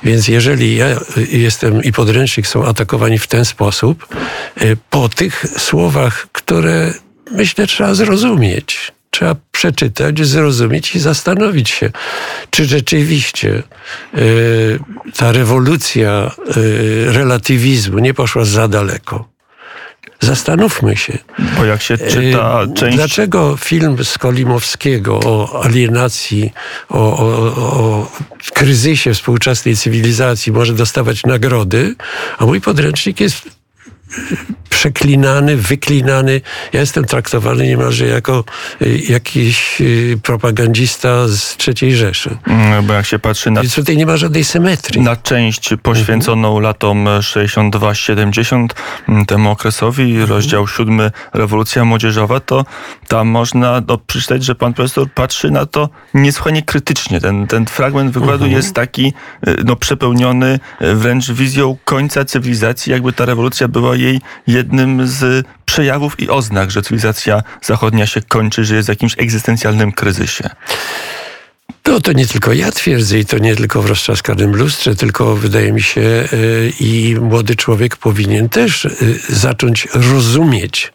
Więc 0.03 0.29
jeżeli 0.29 0.77
ja 0.77 0.87
jestem 1.33 1.83
i 1.83 1.93
podręcznik 1.93 2.47
są 2.47 2.67
atakowani 2.67 3.19
w 3.19 3.27
ten 3.27 3.45
sposób, 3.45 4.07
y, 4.63 4.77
po 4.91 5.09
tych 5.09 5.45
słowach, 5.59 6.29
które 6.33 6.95
myślę 7.31 7.67
trzeba 7.67 7.95
zrozumieć, 7.95 8.93
trzeba 9.11 9.37
przeczytać, 9.53 10.27
zrozumieć 10.27 10.95
i 10.95 11.01
zastanowić 11.01 11.71
się, 11.71 11.91
czy 12.51 12.65
rzeczywiście 12.65 13.63
y, 14.19 14.79
ta 15.17 15.33
rewolucja 15.33 16.31
y, 16.57 17.13
relatywizmu 17.13 17.99
nie 17.99 18.15
poszła 18.15 18.45
za 18.45 18.69
daleko. 18.69 19.29
Zastanówmy 20.21 20.97
się. 20.97 21.19
Bo 21.57 21.65
jak 21.65 21.83
się 21.83 21.99
czyta 21.99 22.63
y, 22.63 22.75
część... 22.75 22.97
Dlaczego 22.97 23.57
film 23.57 24.05
Skolimowskiego 24.05 25.21
o 25.25 25.65
alienacji, 25.65 26.53
o, 26.89 27.19
o, 27.19 27.27
o 27.57 28.11
kryzysie 28.55 29.15
współczesnej 29.15 29.77
cywilizacji 29.77 30.53
może 30.53 30.75
dostawać 30.75 31.23
nagrody, 31.25 31.95
a 32.39 32.47
mój 32.47 32.61
podręcznik 32.61 33.21
jest 33.21 33.59
przeklinany, 34.69 35.57
wyklinany. 35.57 36.41
Ja 36.73 36.81
jestem 36.81 37.05
traktowany 37.05 37.67
niemalże 37.67 38.07
jako 38.07 38.45
y, 38.83 38.99
jakiś 39.09 39.81
y, 39.81 40.19
propagandista 40.23 41.29
z 41.29 41.57
III 41.83 41.97
Rzeszy. 41.97 42.37
Mm, 42.47 42.87
bo 42.87 42.93
jak 42.93 43.07
się 43.07 43.19
patrzy 43.19 43.51
na... 43.51 43.63
Więc 43.63 43.75
tutaj 43.75 43.97
nie 43.97 44.07
ma 44.07 44.17
żadnej 44.17 44.45
symetrii. 44.45 45.01
Na 45.01 45.17
część 45.17 45.71
poświęconą 45.83 46.49
mhm. 46.49 46.63
latom 46.63 47.05
62-70, 47.05 48.67
mm, 49.09 49.27
temu 49.27 49.51
okresowi, 49.51 50.03
mhm. 50.03 50.29
rozdział 50.29 50.69
7 50.69 51.11
Rewolucja 51.35 51.85
Młodzieżowa, 51.85 52.41
to 52.41 52.65
tam 53.09 53.29
można 53.29 53.83
no, 53.89 53.99
przeczytać, 53.99 54.45
że 54.45 54.55
pan 54.55 54.75
profesor 54.75 55.11
patrzy 55.15 55.51
na 55.51 55.67
to 55.67 55.89
niesłychanie 56.15 56.63
krytycznie. 56.63 57.21
Ten, 57.21 57.47
ten 57.47 57.67
fragment 57.67 58.13
wykładu 58.13 58.45
mhm. 58.45 58.53
jest 58.53 58.75
taki 58.75 59.13
y, 59.49 59.57
no, 59.65 59.77
przepełniony 59.77 60.61
wręcz 60.81 61.31
wizją 61.31 61.77
końca 61.85 62.25
cywilizacji, 62.25 62.93
jakby 62.93 63.13
ta 63.13 63.25
rewolucja 63.25 63.69
była 63.69 63.97
jej 63.97 64.21
jednym 64.59 65.07
z 65.07 65.47
przejawów 65.65 66.21
i 66.21 66.29
oznak, 66.29 66.71
że 66.71 66.83
cywilizacja 66.83 67.43
zachodnia 67.63 68.07
się 68.07 68.21
kończy, 68.23 68.65
że 68.65 68.77
jest 68.77 68.89
w 68.89 68.95
jakimś 68.97 69.15
egzystencjalnym 69.19 69.93
kryzysie. 69.93 70.51
No 71.87 72.01
to 72.01 72.13
nie 72.13 72.27
tylko 72.27 72.53
ja 72.53 72.73
twierdzę 72.73 73.19
i 73.19 73.25
to 73.25 73.39
nie 73.39 73.57
tylko 73.57 73.83
w 73.83 73.87
roztrzaskanym 73.87 74.57
lustrze, 74.57 74.95
tylko 74.95 75.37
wydaje 75.37 75.73
mi 75.73 75.83
się 75.83 76.01
yy, 76.01 76.73
i 76.81 77.17
młody 77.21 77.57
człowiek 77.57 77.97
powinien 77.97 78.49
też 78.49 78.85
yy, 78.85 78.91
zacząć 79.29 79.89
rozumieć, 79.95 80.93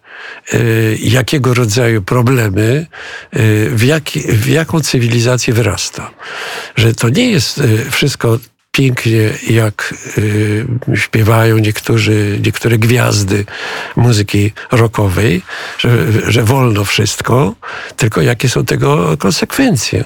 yy, 0.53 0.97
jakiego 1.01 1.53
rodzaju 1.53 2.01
problemy, 2.01 2.85
w, 3.69 3.83
jak, 3.83 4.03
w 4.29 4.47
jaką 4.47 4.81
cywilizację 4.81 5.53
wyrasta. 5.53 6.11
Że 6.75 6.93
to 6.93 7.09
nie 7.09 7.31
jest 7.31 7.61
wszystko 7.91 8.39
pięknie, 8.77 9.29
jak 9.49 9.93
y, 10.17 10.65
śpiewają 10.95 11.57
niektórzy, 11.57 12.39
niektóre 12.45 12.77
gwiazdy 12.77 13.45
muzyki 13.95 14.51
rockowej, 14.71 15.41
że, 15.77 15.91
że 16.31 16.43
wolno 16.43 16.85
wszystko, 16.85 17.55
tylko 17.97 18.21
jakie 18.21 18.49
są 18.49 18.65
tego 18.65 19.17
konsekwencje. 19.17 20.03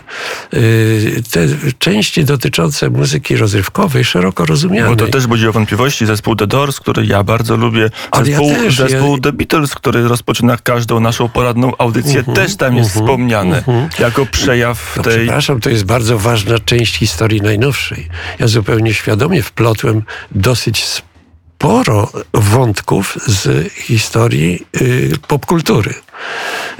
Y, 0.53 1.23
te 1.31 1.39
części 1.79 2.25
dotyczące 2.25 2.89
muzyki 2.89 3.37
rozrywkowej, 3.37 4.03
szeroko 4.03 4.45
rozumianej. 4.45 4.95
Bo 4.95 5.05
to 5.05 5.07
też 5.07 5.27
budziło 5.27 5.53
wątpliwości. 5.53 6.05
Zespół 6.05 6.35
The 6.35 6.47
Doors, 6.47 6.79
który 6.79 7.05
ja 7.05 7.23
bardzo 7.23 7.57
lubię. 7.57 7.89
Zespół, 8.23 8.49
ja 8.49 8.55
też, 8.55 8.77
zespół 8.77 9.15
ja... 9.15 9.21
The 9.21 9.31
Beatles, 9.31 9.75
który 9.75 10.07
rozpoczyna 10.07 10.57
każdą 10.57 10.99
naszą 10.99 11.29
poradną 11.29 11.71
audycję, 11.77 12.21
uh 12.21 12.27
mhm, 12.29 12.35
-huh, 12.35 12.39
też 12.47 12.55
tam 12.55 12.77
jest 12.77 12.95
uh 12.95 13.01
mhm, 13.01 13.05
-huh, 13.05 13.17
wspomniany 13.17 13.59
uh 13.59 13.69
mhm. 13.69 13.89
-huh. 13.89 14.01
jako 14.01 14.25
przejaw 14.25 14.93
no, 14.97 15.03
tej... 15.03 15.13
Przepraszam, 15.13 15.59
to 15.59 15.69
jest 15.69 15.85
bardzo 15.85 16.19
ważna 16.19 16.59
część 16.59 16.97
historii 16.97 17.41
najnowszej. 17.41 18.07
Ja 18.39 18.47
zupełnie 18.57 18.93
świadomie 18.93 19.43
wplotłem 19.43 20.03
dosyć 20.31 20.85
sporo 20.85 22.11
wątków 22.33 23.17
z 23.25 23.73
historii 23.73 24.65
y, 24.81 25.11
popkultury. 25.27 25.93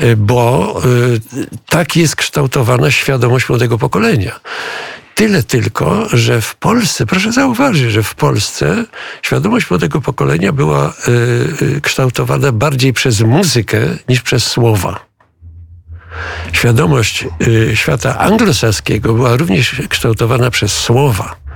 Y, 0.04 0.16
bo 0.18 0.76
y, 0.86 1.48
tak 1.70 1.96
jest 1.96 2.16
kształtowana 2.16 2.92
świadomość 2.92 3.50
młodego 3.50 3.78
pokolenia. 3.78 4.40
Tyle 5.16 5.44
tylko, 5.44 6.08
że 6.14 6.42
w 6.42 6.56
Polsce, 6.56 7.06
proszę 7.06 7.32
zauważyć, 7.32 7.92
że 7.92 8.04
w 8.04 8.16
Polsce 8.16 8.86
świadomość 9.22 9.70
młodego 9.70 10.02
pokolenia 10.02 10.52
była 10.52 10.94
kształtowana 11.82 12.52
bardziej 12.52 12.94
przez 12.94 13.22
muzykę 13.22 13.80
niż 14.10 14.22
przez 14.22 14.44
słowa. 14.44 15.06
świadomość 16.52 17.26
świata 17.74 18.18
anglosaskiego 18.18 19.14
była 19.14 19.36
również 19.38 19.82
kształtowana 19.90 20.52
przez 20.52 20.74
słowa. 20.74 21.47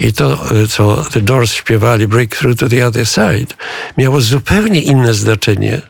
I 0.00 0.12
to, 0.12 0.56
y, 0.62 0.68
co 0.68 1.04
The 1.12 1.20
Doors 1.20 1.52
śpiewali 1.52 2.08
Breakthrough 2.08 2.58
to 2.58 2.68
the 2.68 2.86
Other 2.86 3.06
Side, 3.06 3.54
miało 3.98 4.20
zupełnie 4.20 4.80
inne 4.80 5.14
znaczenie 5.14 5.80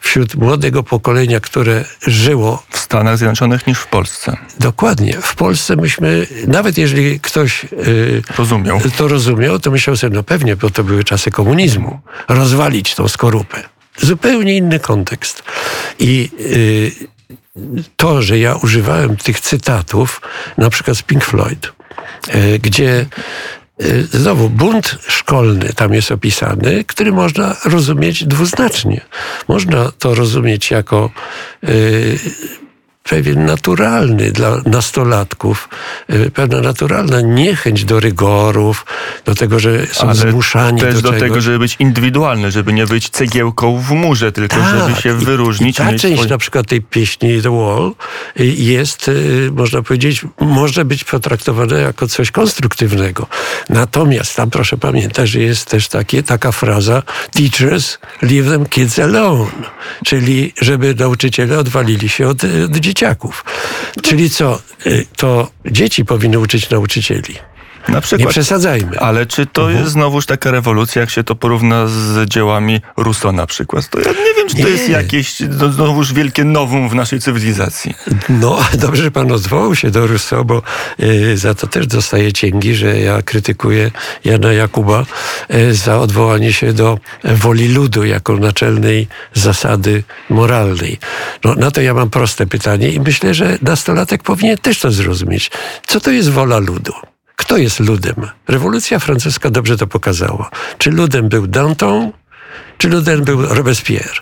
wśród 0.00 0.34
młodego 0.34 0.82
pokolenia, 0.82 1.40
które 1.40 1.84
żyło 2.06 2.62
w 2.70 2.78
Stanach 2.78 3.18
Zjednoczonych 3.18 3.66
niż 3.66 3.78
w 3.78 3.86
Polsce. 3.86 4.36
Dokładnie. 4.60 5.16
W 5.22 5.34
Polsce 5.34 5.76
myśmy, 5.76 6.26
nawet 6.46 6.78
jeżeli 6.78 7.20
ktoś 7.20 7.64
yy, 7.64 8.22
rozumiał. 8.38 8.80
to 8.96 9.08
rozumiał, 9.08 9.58
to 9.58 9.70
myślał 9.70 9.96
sobie, 9.96 10.16
no 10.16 10.22
pewnie, 10.22 10.56
bo 10.56 10.70
to 10.70 10.84
były 10.84 11.04
czasy 11.04 11.30
komunizmu, 11.30 12.00
rozwalić 12.28 12.94
tą 12.94 13.08
skorupę. 13.08 13.62
Zupełnie 13.98 14.56
inny 14.56 14.80
kontekst. 14.80 15.42
I 15.98 16.30
yy, 16.38 17.08
to, 17.96 18.22
że 18.22 18.38
ja 18.38 18.54
używałem 18.54 19.16
tych 19.16 19.40
cytatów, 19.40 20.20
na 20.58 20.70
przykład 20.70 20.96
z 20.96 21.02
Pink 21.02 21.24
Floyd, 21.24 21.72
gdzie 22.62 23.06
Znowu, 24.12 24.50
bunt 24.50 24.98
szkolny 25.08 25.72
tam 25.76 25.94
jest 25.94 26.10
opisany, 26.10 26.84
który 26.84 27.12
można 27.12 27.56
rozumieć 27.64 28.24
dwuznacznie. 28.24 29.00
Można 29.48 29.92
to 29.98 30.14
rozumieć 30.14 30.70
jako 30.70 31.10
pewien 33.08 33.44
naturalny 33.44 34.32
dla 34.32 34.60
nastolatków, 34.66 35.68
y, 36.10 36.30
pewna 36.30 36.60
naturalna 36.60 37.20
niechęć 37.20 37.84
do 37.84 38.00
rygorów, 38.00 38.86
do 39.24 39.34
tego, 39.34 39.58
że 39.58 39.86
są 39.86 40.08
Ale 40.08 40.14
zmuszani 40.14 40.80
też 40.80 41.02
do, 41.02 41.12
do 41.12 41.18
tego, 41.18 41.40
żeby 41.40 41.58
być 41.58 41.76
indywidualny, 41.78 42.50
żeby 42.50 42.72
nie 42.72 42.86
być 42.86 43.10
cegiełką 43.10 43.78
w 43.80 43.90
murze, 43.90 44.32
tylko 44.32 44.56
tak, 44.56 44.78
żeby 44.78 45.02
się 45.02 45.14
wyróżnić. 45.14 45.78
I, 45.78 45.82
i 45.82 45.84
ta 45.84 45.98
część 45.98 46.18
swój... 46.18 46.30
na 46.30 46.38
przykład 46.38 46.66
tej 46.66 46.82
pieśni 46.82 47.42
The 47.42 47.50
Wall 47.50 47.94
y, 48.40 48.46
jest, 48.46 49.08
y, 49.08 49.50
można 49.52 49.82
powiedzieć, 49.82 50.22
może 50.40 50.84
być 50.84 51.04
potraktowana 51.04 51.78
jako 51.78 52.08
coś 52.08 52.30
konstruktywnego. 52.30 53.26
Natomiast 53.68 54.36
tam 54.36 54.50
proszę 54.50 54.76
pamiętać, 54.76 55.28
że 55.28 55.40
jest 55.40 55.64
też 55.66 55.88
takie, 55.88 56.22
taka 56.22 56.52
fraza 56.52 57.02
teachers 57.32 57.98
leave 58.22 58.50
them 58.50 58.66
kids 58.66 58.98
alone, 58.98 59.50
czyli 60.04 60.52
żeby 60.60 60.94
nauczyciele 60.94 61.58
odwalili 61.58 62.08
się 62.08 62.28
od, 62.28 62.44
od 62.44 62.76
dzieci 62.76 62.97
dzieciaków. 62.98 63.44
Czyli 64.02 64.30
co? 64.30 64.58
Y, 64.86 65.06
to 65.16 65.50
dzieci 65.66 66.04
powinny 66.04 66.38
uczyć 66.38 66.70
nauczycieli. 66.70 67.34
Na 67.88 68.00
przykład, 68.00 68.20
nie 68.20 68.26
przesadzajmy. 68.26 69.00
Ale 69.00 69.26
czy 69.26 69.46
to 69.46 69.62
uh-huh. 69.62 69.78
jest 69.78 69.92
znowuż 69.92 70.26
taka 70.26 70.50
rewolucja, 70.50 71.00
jak 71.00 71.10
się 71.10 71.24
to 71.24 71.34
porówna 71.34 71.86
z 71.86 72.28
dziełami 72.28 72.80
Rousseau 72.96 73.32
na 73.32 73.46
przykład? 73.46 73.88
To 73.88 73.98
ja 73.98 74.10
nie 74.10 74.34
wiem, 74.36 74.48
czy 74.48 74.56
to 74.56 74.62
nie. 74.62 74.68
jest 74.68 74.88
jakieś 74.88 75.40
no, 75.40 75.72
znowuż 75.72 76.12
wielkie 76.12 76.44
nowum 76.44 76.88
w 76.88 76.94
naszej 76.94 77.20
cywilizacji. 77.20 77.94
No, 78.28 78.58
dobrze, 78.74 79.02
że 79.02 79.10
pan 79.10 79.32
odwołał 79.32 79.74
się 79.74 79.90
do 79.90 80.06
Rousseau, 80.06 80.44
bo 80.44 80.62
y, 81.00 81.36
za 81.36 81.54
to 81.54 81.66
też 81.66 81.86
dostaję 81.86 82.32
cięgi, 82.32 82.74
że 82.74 83.00
ja 83.00 83.22
krytykuję 83.22 83.90
Jana 84.24 84.52
Jakuba 84.52 85.04
y, 85.54 85.74
za 85.74 85.98
odwołanie 85.98 86.52
się 86.52 86.72
do 86.72 86.98
woli 87.24 87.68
ludu 87.68 88.04
jako 88.04 88.36
naczelnej 88.36 89.06
zasady 89.34 90.02
moralnej. 90.30 90.98
No, 91.44 91.54
na 91.54 91.70
to 91.70 91.80
ja 91.80 91.94
mam 91.94 92.10
proste 92.10 92.46
pytanie 92.46 92.88
i 92.88 93.00
myślę, 93.00 93.34
że 93.34 93.58
nastolatek 93.62 94.22
powinien 94.22 94.58
też 94.58 94.80
to 94.80 94.90
zrozumieć. 94.90 95.50
Co 95.86 96.00
to 96.00 96.10
jest 96.10 96.30
wola 96.30 96.58
ludu? 96.58 96.92
Kto 97.38 97.56
jest 97.56 97.80
ludem? 97.80 98.14
Rewolucja 98.48 98.98
francuska 98.98 99.50
dobrze 99.50 99.76
to 99.76 99.86
pokazała. 99.86 100.50
Czy 100.78 100.90
ludem 100.90 101.28
był 101.28 101.46
Danton, 101.46 102.12
czy 102.78 102.88
ludem 102.88 103.24
był 103.24 103.42
Robespierre? 103.42 104.20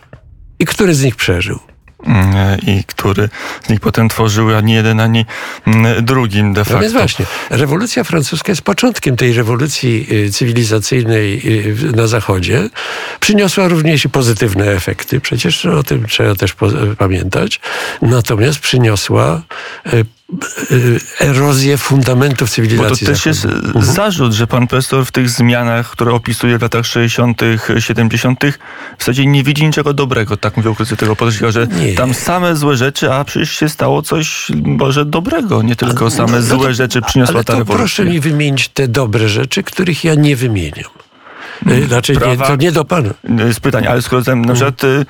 I 0.59 0.67
który 0.67 0.95
z 0.95 1.03
nich 1.03 1.17
przeżył? 1.17 1.59
Mm, 2.05 2.61
I 2.67 2.85
który 2.85 3.29
z 3.67 3.69
nich 3.69 3.81
potem 3.81 4.09
tworzył 4.09 4.57
ani 4.57 4.73
jeden, 4.75 5.01
ani 5.01 5.27
mm, 5.67 6.05
drugim 6.05 6.53
de 6.53 6.65
facto. 6.65 6.75
No 6.75 6.81
więc 6.81 6.93
właśnie, 6.93 7.27
rewolucja 7.51 8.05
francuska 8.05 8.53
jest 8.53 8.63
początkiem 8.63 9.17
tej 9.17 9.33
rewolucji 9.33 10.07
y, 10.13 10.31
cywilizacyjnej 10.31 11.43
y, 11.93 11.97
na 11.97 12.07
Zachodzie. 12.07 12.71
Przyniosła 13.21 13.69
również 13.69 14.05
i 14.05 14.09
pozytywne 14.09 14.65
efekty, 14.65 15.21
przecież 15.21 15.67
o 15.67 15.83
tym 15.83 16.07
trzeba 16.07 16.35
też 16.35 16.57
pamiętać. 16.99 17.61
Natomiast 18.03 18.59
przyniosła 18.59 19.43
y, 19.87 19.91
Y, 19.93 20.05
erozję 21.21 21.79
fundamentów 21.79 22.51
cywilizacji. 22.51 23.07
Bo 23.07 23.11
to 23.11 23.13
też 23.13 23.27
jest 23.27 23.45
mhm. 23.45 23.85
zarzut, 23.85 24.33
że 24.33 24.47
pan 24.47 24.67
profesor 24.67 25.07
w 25.07 25.13
tych 25.13 25.31
zmianach, 25.31 25.91
które 25.91 26.13
opisuje 26.13 26.59
w 26.59 26.63
latach 26.63 26.87
60., 26.87 27.41
70., 27.79 28.41
w 28.99 29.01
zasadzie 29.01 29.27
nie 29.27 29.43
widzi 29.43 29.67
niczego 29.67 29.95
dobrego, 29.95 30.37
tak 30.37 30.57
mówią 30.57 30.75
krytycy 30.75 30.97
tego 30.97 31.17
podejścia, 31.17 31.51
że 31.51 31.67
nie. 31.67 31.95
tam 31.95 32.15
same 32.15 32.57
złe 32.57 32.77
rzeczy, 32.77 33.13
a 33.13 33.25
przecież 33.25 33.51
się 33.51 33.69
stało 33.69 34.03
coś 34.03 34.49
może 34.65 35.05
dobrego, 35.05 35.63
nie 35.63 35.77
tylko 35.77 36.11
same 36.11 36.33
no, 36.33 36.43
złe 36.43 36.75
rzeczy 36.75 37.03
przyniosła 37.03 37.35
ale 37.35 37.45
ta 37.45 37.53
rewolucja. 37.53 37.77
Proszę 37.77 38.05
mi 38.05 38.21
wymienić 38.21 38.69
te 38.69 38.89
dobre 38.89 39.29
rzeczy, 39.29 39.63
których 39.63 40.05
ja 40.05 40.15
nie 40.15 40.37
wymieniam. 40.37 41.06
Znaczy, 41.89 42.15
prawa, 42.15 42.45
nie, 42.45 42.49
to 42.49 42.57
nie 42.57 42.73
do 42.73 42.85
pana. 42.85 43.11
Y, 43.49 43.55
z 43.55 43.61
pytań, 43.61 43.87
ale 43.87 44.03
skoro 44.03 44.23
na 44.27 44.33
mm. 44.33 44.55
przykład 44.55 44.85
y, 44.85 45.05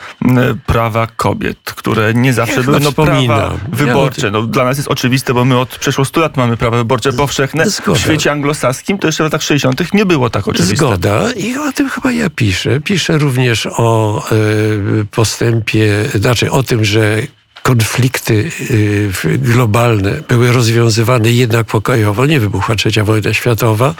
prawa 0.66 1.06
kobiet, 1.06 1.58
które 1.64 2.14
nie 2.14 2.32
zawsze 2.32 2.56
ja 2.56 2.62
były 2.62 2.80
no, 2.80 2.92
prawa 2.92 3.52
wyborcze. 3.68 4.30
No, 4.30 4.42
dla 4.42 4.64
nas 4.64 4.76
jest 4.76 4.88
oczywiste, 4.88 5.34
bo 5.34 5.44
my 5.44 5.58
od 5.58 5.68
przeszło 5.68 6.04
100 6.04 6.20
lat 6.20 6.36
mamy 6.36 6.56
prawa 6.56 6.76
wyborcze 6.76 7.12
powszechne. 7.12 7.70
Zgoda. 7.70 7.98
W 7.98 8.02
świecie 8.02 8.32
anglosaskim 8.32 8.98
to 8.98 9.08
jeszcze 9.08 9.24
w 9.24 9.26
latach 9.26 9.42
60. 9.42 9.94
nie 9.94 10.06
było 10.06 10.30
tak 10.30 10.48
oczywiste. 10.48 10.76
Zgoda 10.76 11.32
i 11.32 11.56
o 11.56 11.72
tym 11.72 11.88
chyba 11.88 12.12
ja 12.12 12.30
piszę. 12.30 12.80
Piszę 12.80 13.18
również 13.18 13.68
o 13.70 14.22
postępie, 15.10 16.04
znaczy 16.14 16.50
o 16.50 16.62
tym, 16.62 16.84
że 16.84 17.22
konflikty 17.66 18.50
y, 19.24 19.38
globalne 19.38 20.12
były 20.28 20.52
rozwiązywane 20.52 21.32
jednak 21.32 21.66
pokojowo, 21.66 22.26
nie 22.26 22.40
wybuchła 22.40 22.74
trzecia 22.74 23.04
wojna 23.04 23.34
światowa. 23.34 23.94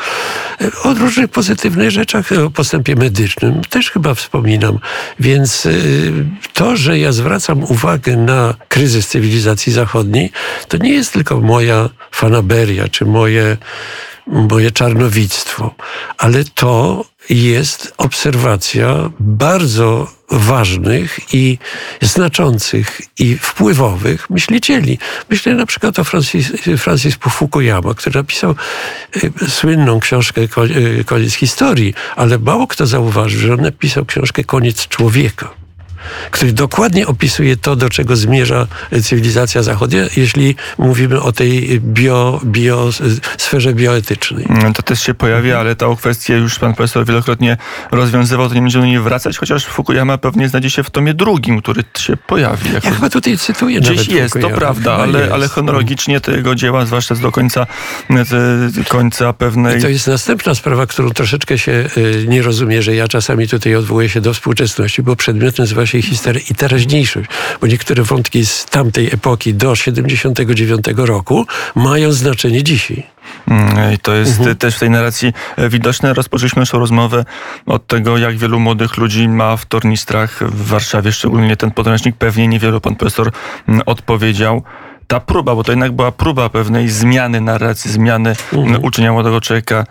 O 0.82 0.94
różnych 0.94 1.28
pozytywnych 1.28 1.90
rzeczach, 1.90 2.32
o 2.32 2.50
postępie 2.50 2.94
medycznym 2.96 3.62
też 3.70 3.90
chyba 3.90 4.14
wspominam. 4.14 4.78
Więc 5.20 5.66
y, 5.66 6.12
to, 6.52 6.76
że 6.76 6.98
ja 6.98 7.12
zwracam 7.12 7.64
uwagę 7.64 8.16
na 8.16 8.54
kryzys 8.68 9.08
cywilizacji 9.08 9.72
zachodniej, 9.72 10.32
to 10.68 10.76
nie 10.76 10.92
jest 10.92 11.12
tylko 11.12 11.40
moja 11.40 11.90
fanaberia, 12.10 12.88
czy 12.88 13.04
moje 13.04 13.56
moje 14.26 14.70
czarnowictwo, 14.70 15.74
ale 16.18 16.44
to 16.44 17.04
jest 17.30 17.94
obserwacja 17.96 19.10
bardzo 19.20 20.08
ważnych 20.30 21.34
i 21.34 21.58
znaczących 22.02 23.00
i 23.18 23.36
wpływowych 23.36 24.30
myślicieli. 24.30 24.98
Myślę 25.30 25.54
na 25.54 25.66
przykład 25.66 25.98
o 25.98 26.04
Francis, 26.04 26.52
Francis 26.78 27.18
Fukuyama, 27.30 27.94
który 27.94 28.20
napisał 28.20 28.54
y, 29.16 29.50
słynną 29.50 30.00
książkę 30.00 30.40
y, 30.40 31.04
Koniec 31.04 31.34
historii, 31.34 31.94
ale 32.16 32.38
mało 32.38 32.66
kto 32.66 32.86
zauważył, 32.86 33.40
że 33.40 33.54
on 33.54 33.60
napisał 33.60 34.04
książkę 34.04 34.44
Koniec 34.44 34.88
człowieka 34.88 35.65
który 36.30 36.52
dokładnie 36.52 37.06
opisuje 37.06 37.56
to, 37.56 37.76
do 37.76 37.90
czego 37.90 38.16
zmierza 38.16 38.66
cywilizacja 39.02 39.62
zachodnia, 39.62 40.02
jeśli 40.16 40.56
mówimy 40.78 41.20
o 41.20 41.32
tej 41.32 41.80
bio, 41.80 42.40
bio, 42.44 42.90
sferze 43.38 43.74
bioetycznej. 43.74 44.46
Mm, 44.48 44.72
to 44.72 44.82
też 44.82 45.02
się 45.02 45.14
pojawia, 45.14 45.58
ale 45.58 45.76
tą 45.76 45.96
kwestię 45.96 46.34
już 46.34 46.58
pan 46.58 46.74
profesor 46.74 47.06
wielokrotnie 47.06 47.56
rozwiązywał, 47.90 48.48
to 48.48 48.54
nie 48.54 48.60
będziemy 48.60 48.84
do 48.84 48.90
niej 48.90 49.00
wracać, 49.00 49.38
chociaż 49.38 49.66
Fukuyama 49.66 50.18
pewnie 50.18 50.48
znajdzie 50.48 50.70
się 50.70 50.82
w 50.82 50.90
tomie 50.90 51.14
drugim, 51.14 51.62
który 51.62 51.84
się 51.98 52.16
pojawi. 52.16 52.72
Ja 52.72 52.80
chyba 52.80 53.10
tutaj 53.10 53.38
cytuję 53.38 53.80
Gdzieś 53.80 54.08
jest, 54.08 54.34
Fukuyama. 54.34 54.54
to 54.54 54.60
prawda, 54.60 54.94
ale, 54.94 55.20
jest. 55.20 55.32
ale 55.32 55.48
chronologicznie 55.48 56.20
tego 56.20 56.54
dzieła, 56.54 56.86
zwłaszcza 56.86 57.14
do 57.14 57.32
końca, 57.32 57.66
końca 58.88 59.32
pewnej... 59.32 59.78
I 59.78 59.82
to 59.82 59.88
jest 59.88 60.06
następna 60.06 60.54
sprawa, 60.54 60.86
którą 60.86 61.10
troszeczkę 61.10 61.58
się 61.58 61.72
y, 61.96 62.24
nie 62.28 62.42
rozumie, 62.42 62.82
że 62.82 62.94
ja 62.94 63.08
czasami 63.08 63.48
tutaj 63.48 63.74
odwołuję 63.74 64.08
się 64.08 64.20
do 64.20 64.34
współczesności, 64.34 65.02
bo 65.02 65.16
przedmiot 65.16 65.58
nazywa 65.58 65.86
się 65.86 65.95
naszej 65.96 66.10
historii 66.10 66.44
i 66.50 66.54
teraźniejszość, 66.54 67.28
bo 67.60 67.66
niektóre 67.66 68.02
wątki 68.02 68.46
z 68.46 68.64
tamtej 68.64 69.06
epoki 69.06 69.54
do 69.54 69.76
79 69.76 70.84
roku 70.96 71.46
mają 71.74 72.12
znaczenie 72.12 72.62
dzisiaj. 72.62 73.06
Mm, 73.48 73.94
I 73.94 73.98
to 73.98 74.14
jest 74.14 74.38
mhm. 74.38 74.56
też 74.56 74.76
w 74.76 74.78
tej 74.78 74.90
narracji 74.90 75.32
widoczne. 75.58 76.14
Rozpoczęliśmy 76.14 76.60
naszą 76.60 76.78
rozmowę 76.78 77.24
od 77.66 77.86
tego, 77.86 78.18
jak 78.18 78.36
wielu 78.36 78.60
młodych 78.60 78.96
ludzi 78.96 79.28
ma 79.28 79.56
w 79.56 79.66
tornistrach 79.66 80.38
w 80.50 80.68
Warszawie, 80.68 81.12
szczególnie 81.12 81.56
ten 81.56 81.70
podręcznik. 81.70 82.16
Pewnie 82.16 82.48
niewielu 82.48 82.80
pan 82.80 82.96
profesor 82.96 83.30
mm, 83.68 83.82
odpowiedział 83.86 84.62
ta 85.06 85.20
próba, 85.20 85.54
bo 85.54 85.64
to 85.64 85.72
jednak 85.72 85.92
była 85.92 86.12
próba 86.12 86.48
pewnej 86.48 86.88
zmiany 86.88 87.40
narracji, 87.40 87.90
zmiany 87.90 88.34
mhm. 88.52 88.84
uczenia 88.84 89.12
młodego 89.12 89.40
człowieka 89.40 89.84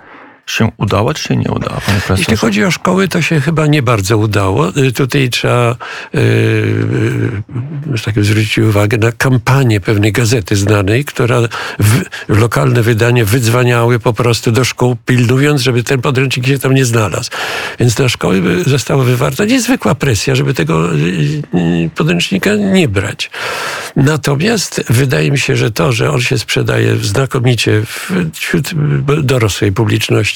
się 0.46 0.72
udało, 0.78 1.14
czy 1.14 1.24
się 1.24 1.36
nie 1.36 1.52
udało? 1.52 1.82
Jeśli 2.18 2.38
chodzi 2.38 2.64
o 2.64 2.72
szkoły, 2.72 3.08
to 3.08 3.22
się 3.22 3.42
chyba 3.42 3.68
nie 3.68 3.82
bardzo 3.82 4.18
udało. 4.18 4.78
Y, 4.78 4.92
tutaj 4.92 5.30
trzeba 5.30 5.76
yy, 6.14 8.02
tak 8.06 8.24
zwrócić 8.24 8.58
uwagę 8.58 8.98
na 8.98 9.12
kampanię 9.12 9.80
pewnej 9.80 10.12
gazety 10.12 10.56
znanej, 10.56 11.06
która 11.06 11.42
w, 11.80 12.02
lokalne 12.28 12.82
wydanie 12.82 13.26
wydzwaniały 13.26 14.00
po 14.00 14.14
prostu 14.14 14.52
do 14.52 14.66
szkół, 14.66 14.96
pilnując, 15.06 15.62
żeby 15.62 15.84
ten 15.84 16.02
podręcznik 16.02 16.48
się 16.48 16.60
tam 16.60 16.74
nie 16.74 16.86
znalazł. 16.86 17.32
Więc 17.80 17.98
na 17.98 18.10
szkoły 18.10 18.42
została 18.66 19.04
wywarta 19.04 19.46
niezwykła 19.46 19.96
presja, 19.96 20.36
żeby 20.36 20.54
tego 20.54 20.94
yy, 20.94 21.90
podręcznika 21.96 22.56
nie 22.56 22.88
brać. 22.88 23.30
Natomiast 23.96 24.84
wydaje 24.90 25.32
mi 25.32 25.40
się, 25.40 25.56
że 25.56 25.72
to, 25.72 25.92
że 25.92 26.12
on 26.12 26.22
się 26.22 26.38
sprzedaje 26.38 26.96
znakomicie 26.98 27.82
wśród 28.34 28.72
dorosłej 29.24 29.72
publiczności, 29.72 30.35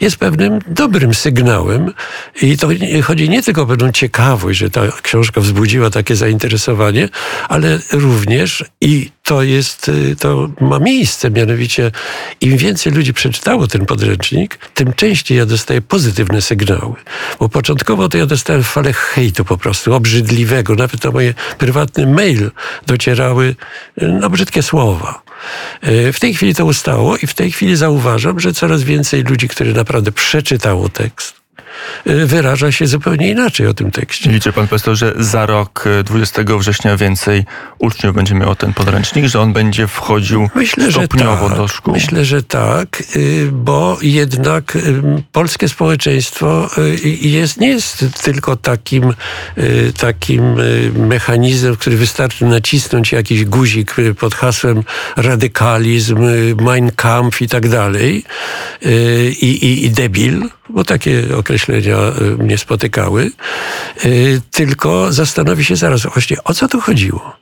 jest 0.00 0.16
pewnym 0.16 0.58
dobrym 0.66 1.14
sygnałem. 1.14 1.92
I 2.42 2.56
to 2.56 2.68
chodzi 3.02 3.28
nie 3.28 3.42
tylko 3.42 3.62
o 3.62 3.66
pewną 3.66 3.92
ciekawość, 3.92 4.58
że 4.58 4.70
ta 4.70 4.80
książka 5.02 5.40
wzbudziła 5.40 5.90
takie 5.90 6.16
zainteresowanie, 6.16 7.08
ale 7.48 7.78
również 7.92 8.64
i 8.80 9.10
to 9.22 9.42
jest, 9.42 9.90
to 10.20 10.48
ma 10.60 10.78
miejsce, 10.78 11.30
mianowicie 11.30 11.90
im 12.40 12.56
więcej 12.56 12.92
ludzi 12.92 13.12
przeczytało 13.12 13.66
ten 13.66 13.86
podręcznik, 13.86 14.58
tym 14.74 14.92
częściej 14.92 15.38
ja 15.38 15.46
dostaję 15.46 15.80
pozytywne 15.82 16.42
sygnały. 16.42 16.94
Bo 17.40 17.48
początkowo 17.48 18.08
to 18.08 18.18
ja 18.18 18.26
dostałem 18.26 18.62
falę 18.62 18.92
hejtu 18.92 19.44
po 19.44 19.56
prostu, 19.56 19.94
obrzydliwego. 19.94 20.74
Nawet 20.74 21.04
na 21.04 21.10
moje 21.10 21.34
prywatny 21.58 22.06
mail 22.06 22.50
docierały 22.86 23.54
no, 23.96 24.30
brzydkie 24.30 24.62
słowa. 24.62 25.22
E, 25.80 26.12
w 26.12 26.20
tej 26.20 26.34
chwili 26.34 26.54
to 26.54 26.64
ustało 26.64 27.16
i 27.16 27.26
w 27.26 27.34
tej 27.34 27.52
chwili 27.52 27.76
zauważam, 27.76 28.40
że 28.40 28.52
coraz 28.52 28.82
więcej 28.82 29.22
ludzi, 29.22 29.48
którzy 29.48 29.74
naprawdę 29.74 30.12
przeczytało 30.12 30.88
tekst, 30.88 31.34
wyraża 32.06 32.72
się 32.72 32.86
zupełnie 32.86 33.30
inaczej 33.30 33.66
o 33.66 33.74
tym 33.74 33.90
tekście. 33.90 34.30
Liczy 34.30 34.52
pan 34.52 34.68
profesor, 34.68 34.96
że 34.96 35.14
za 35.18 35.46
rok 35.46 35.84
20 36.04 36.42
y, 36.42 36.58
września 36.58 36.96
więcej 36.96 37.44
uczniów 37.78 38.14
będzie 38.14 38.34
miał 38.34 38.54
ten 38.54 38.74
podręcznik, 38.74 39.26
że 39.26 39.40
on 39.40 39.52
będzie 39.52 39.86
wchodził 39.86 40.48
Myślę, 40.54 40.90
stopniowo 40.92 41.48
tak. 41.48 41.58
do 41.58 41.68
szkół? 41.68 41.94
Myślę, 41.94 42.24
że 42.24 42.42
tak, 42.42 43.02
y, 43.16 43.48
bo 43.52 43.98
jednak 44.02 44.78
polskie 45.32 45.68
społeczeństwo 45.68 46.70
jest, 47.22 47.60
nie 47.60 47.68
jest 47.68 48.04
tylko 48.22 48.56
takim, 48.56 49.14
takim 49.98 50.42
mechanizmem, 51.08 51.76
który 51.76 51.96
wystarczy 51.96 52.44
nacisnąć 52.44 53.12
jakiś 53.12 53.44
guzik 53.44 53.94
pod 54.18 54.34
hasłem 54.34 54.82
radykalizm, 55.16 56.18
Mein 56.60 56.90
Kampf 56.90 57.42
i 57.42 57.48
tak 57.48 57.68
dalej 57.68 58.24
i, 59.40 59.46
i, 59.46 59.84
i 59.84 59.90
debil, 59.90 60.42
bo 60.70 60.84
takie 60.84 61.36
określenia 61.36 61.98
y, 61.98 62.42
mnie 62.42 62.58
spotykały, 62.58 63.30
y, 64.04 64.40
tylko 64.50 65.12
zastanowi 65.12 65.64
się 65.64 65.76
zaraz 65.76 66.02
właśnie, 66.02 66.44
o 66.44 66.54
co 66.54 66.68
tu 66.68 66.80
chodziło. 66.80 67.36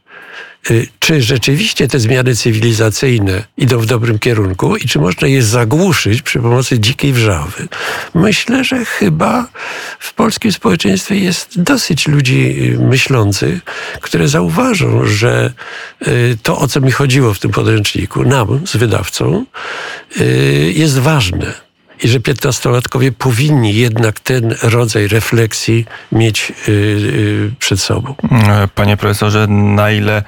Y, 0.71 0.89
czy 0.99 1.23
rzeczywiście 1.23 1.89
te 1.89 1.99
zmiany 1.99 2.37
cywilizacyjne 2.37 3.45
idą 3.57 3.79
w 3.79 3.87
dobrym 3.87 4.19
kierunku 4.19 4.77
i 4.77 4.81
czy 4.81 4.99
można 4.99 5.29
je 5.29 5.43
zagłuszyć 5.43 6.23
przy 6.23 6.39
pomocy 6.39 6.79
dzikiej 6.79 7.13
wrzawy? 7.13 7.69
Myślę, 8.15 8.65
że 8.65 8.85
chyba 8.85 9.47
w 9.99 10.15
polskim 10.15 10.53
społeczeństwie 10.53 11.17
jest 11.17 11.63
dosyć 11.63 12.09
ludzi 12.09 12.73
myślących, 12.79 13.61
które 14.01 14.29
zauważą, 14.29 15.05
że 15.05 15.53
to, 16.43 16.59
o 16.59 16.69
co 16.69 16.81
mi 16.81 16.91
chodziło 16.91 17.35
w 17.35 17.39
tym 17.39 17.51
podręczniku, 17.51 18.25
nam 18.25 18.67
z 18.67 18.77
wydawcą, 18.77 19.45
jest 20.75 20.99
ważne 20.99 21.66
i 22.03 22.09
że 22.09 22.21
piętnastolatkowie 22.21 23.13
powinni 23.13 23.75
jednak 23.75 24.21
ten 24.21 24.55
rodzaj 24.63 25.09
refleksji 25.09 25.85
mieć 26.13 26.53
yy, 26.69 26.75
yy, 26.75 27.53
przed 27.59 27.81
sobą. 27.81 28.15
Panie 28.75 28.97
profesorze, 28.97 29.47
na 29.49 29.91
ile 29.91 30.23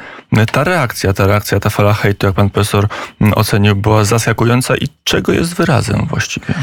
ta 0.52 0.64
reakcja, 0.64 1.12
ta 1.12 1.26
reakcja, 1.26 1.61
ta 1.61 1.70
fala 1.70 1.94
hejtu, 1.94 2.26
jak 2.26 2.35
pan 2.35 2.50
profesor 2.50 2.88
ocenił, 3.35 3.76
była 3.76 4.04
zaskakująca 4.04 4.76
i 4.76 4.88
czego 5.04 5.33
jest 5.33 5.54
wyrazem 5.54 6.07
właściwie? 6.11 6.54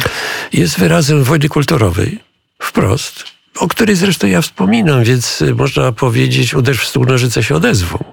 Jest 0.54 0.80
wyrazem 0.80 1.24
wojny 1.24 1.50
kulturowej, 1.50 2.20
wprost, 2.62 3.24
o 3.60 3.68
której 3.68 3.96
zresztą 3.96 4.28
ja 4.28 4.42
wspominam, 4.42 5.04
więc 5.04 5.44
można 5.56 5.92
powiedzieć, 5.92 6.54
uderz 6.54 6.80
w 6.80 6.88
stół, 6.88 7.06
nożyce 7.06 7.44
się 7.44 7.56
odezwą. 7.56 8.04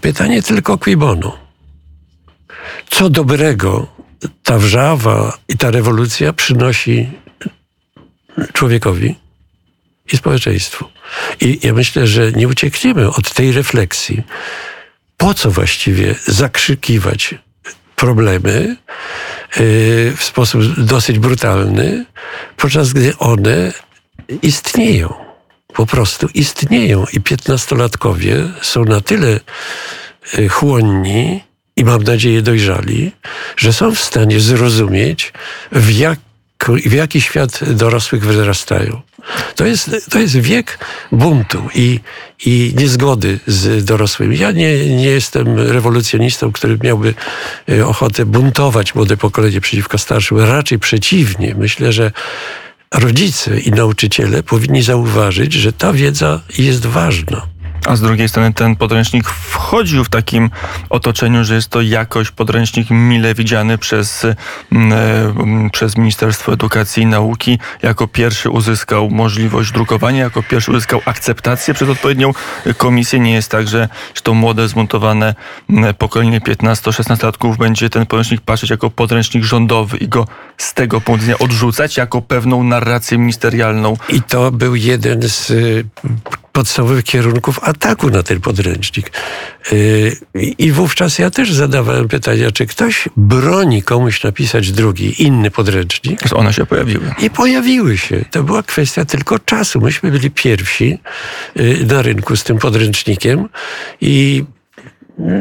Pytanie 0.00 0.42
tylko 0.42 0.78
qui 0.78 0.96
bono. 0.96 1.38
Co 2.90 3.10
dobrego 3.10 3.86
ta 4.42 4.58
wrzawa 4.58 5.38
i 5.48 5.56
ta 5.56 5.70
rewolucja 5.70 6.32
przynosi 6.32 7.10
człowiekowi 8.52 9.14
i 10.12 10.16
społeczeństwu. 10.16 10.84
I 11.40 11.58
ja 11.62 11.72
myślę, 11.72 12.06
że 12.06 12.32
nie 12.32 12.48
uciekniemy 12.48 13.08
od 13.08 13.34
tej 13.34 13.52
refleksji. 13.52 14.22
Po 15.16 15.34
co 15.34 15.50
właściwie 15.50 16.14
zakrzykiwać 16.26 17.34
problemy 17.96 18.76
yy, 19.56 20.16
w 20.16 20.20
sposób 20.20 20.80
dosyć 20.80 21.18
brutalny, 21.18 22.04
podczas 22.56 22.92
gdy 22.92 23.18
one 23.18 23.72
istnieją. 24.42 25.14
Po 25.74 25.86
prostu 25.86 26.28
istnieją 26.34 27.04
i 27.12 27.20
piętnastolatkowie 27.20 28.36
są 28.62 28.84
na 28.84 29.00
tyle 29.00 29.40
yy, 30.38 30.48
chłonni 30.48 31.40
i 31.80 31.84
mam 31.84 32.02
nadzieję 32.02 32.42
dojrzali, 32.42 33.12
że 33.56 33.72
są 33.72 33.94
w 33.94 34.00
stanie 34.00 34.40
zrozumieć, 34.40 35.32
w, 35.72 35.90
jak, 35.90 36.18
w 36.86 36.92
jaki 36.92 37.20
świat 37.20 37.60
dorosłych 37.74 38.26
wzrastają. 38.26 39.00
To 39.56 39.66
jest, 39.66 40.10
to 40.10 40.18
jest 40.18 40.36
wiek 40.36 40.78
buntu 41.12 41.62
i, 41.74 42.00
i 42.46 42.74
niezgody 42.76 43.38
z 43.46 43.84
dorosłymi. 43.84 44.38
Ja 44.38 44.50
nie, 44.50 44.96
nie 44.96 45.10
jestem 45.10 45.58
rewolucjonistą, 45.58 46.52
który 46.52 46.78
miałby 46.82 47.14
e, 47.68 47.86
ochotę 47.86 48.26
buntować 48.26 48.94
młode 48.94 49.16
pokolenie 49.16 49.60
przeciwko 49.60 49.98
starszym. 49.98 50.38
Raczej 50.38 50.78
przeciwnie. 50.78 51.54
Myślę, 51.58 51.92
że 51.92 52.12
rodzice 52.94 53.60
i 53.60 53.70
nauczyciele 53.70 54.42
powinni 54.42 54.82
zauważyć, 54.82 55.52
że 55.52 55.72
ta 55.72 55.92
wiedza 55.92 56.40
jest 56.58 56.86
ważna. 56.86 57.46
A 57.86 57.96
z 57.96 58.00
drugiej 58.00 58.28
strony 58.28 58.52
ten 58.52 58.76
podręcznik 58.76 59.28
wchodził 59.28 60.04
w 60.04 60.08
takim 60.08 60.50
otoczeniu, 60.90 61.44
że 61.44 61.54
jest 61.54 61.68
to 61.68 61.80
jakoś 61.80 62.30
podręcznik 62.30 62.90
mile 62.90 63.34
widziany 63.34 63.78
przez, 63.78 64.26
mm, 64.72 64.92
e, 65.66 65.70
przez 65.70 65.96
Ministerstwo 65.96 66.52
Edukacji 66.52 67.02
i 67.02 67.06
Nauki. 67.06 67.58
Jako 67.82 68.08
pierwszy 68.08 68.50
uzyskał 68.50 69.10
możliwość 69.10 69.72
drukowania, 69.72 70.18
jako 70.18 70.42
pierwszy 70.42 70.70
uzyskał 70.70 71.00
akceptację 71.04 71.74
przez 71.74 71.88
odpowiednią 71.88 72.32
komisję. 72.76 73.20
Nie 73.20 73.32
jest 73.32 73.50
tak, 73.50 73.68
że 73.68 73.88
to 74.22 74.34
młode, 74.34 74.68
zmontowane 74.68 75.34
mm, 75.70 75.94
pokolenie 75.94 76.40
15-16-latków 76.40 77.56
będzie 77.56 77.90
ten 77.90 78.06
podręcznik 78.06 78.40
patrzeć 78.40 78.70
jako 78.70 78.90
podręcznik 78.90 79.44
rządowy 79.44 79.96
i 79.96 80.08
go 80.08 80.26
z 80.56 80.74
tego 80.74 81.00
punktu 81.00 81.20
widzenia 81.20 81.38
odrzucać 81.38 81.96
jako 81.96 82.22
pewną 82.22 82.64
narrację 82.64 83.18
ministerialną. 83.18 83.96
I 84.08 84.22
to 84.22 84.50
był 84.50 84.76
jeden 84.76 85.22
z 85.22 85.52
podstawowych 86.60 87.04
kierunków 87.04 87.58
ataku 87.62 88.10
na 88.10 88.22
ten 88.22 88.40
podręcznik. 88.40 89.12
Yy, 89.72 90.52
I 90.58 90.72
wówczas 90.72 91.18
ja 91.18 91.30
też 91.30 91.52
zadawałem 91.52 92.08
pytania, 92.08 92.50
czy 92.50 92.66
ktoś 92.66 93.08
broni 93.16 93.82
komuś 93.82 94.24
napisać 94.24 94.72
drugi, 94.72 95.22
inny 95.22 95.50
podręcznik. 95.50 96.20
One 96.34 96.52
się 96.52 96.66
pojawiły. 96.66 97.14
I 97.22 97.30
pojawiły 97.30 97.98
się. 97.98 98.24
To 98.30 98.42
była 98.42 98.62
kwestia 98.62 99.04
tylko 99.04 99.38
czasu. 99.38 99.80
Myśmy 99.80 100.10
byli 100.10 100.30
pierwsi 100.30 100.98
yy, 101.56 101.86
na 101.86 102.02
rynku 102.02 102.36
z 102.36 102.44
tym 102.44 102.58
podręcznikiem 102.58 103.48
i 104.00 104.44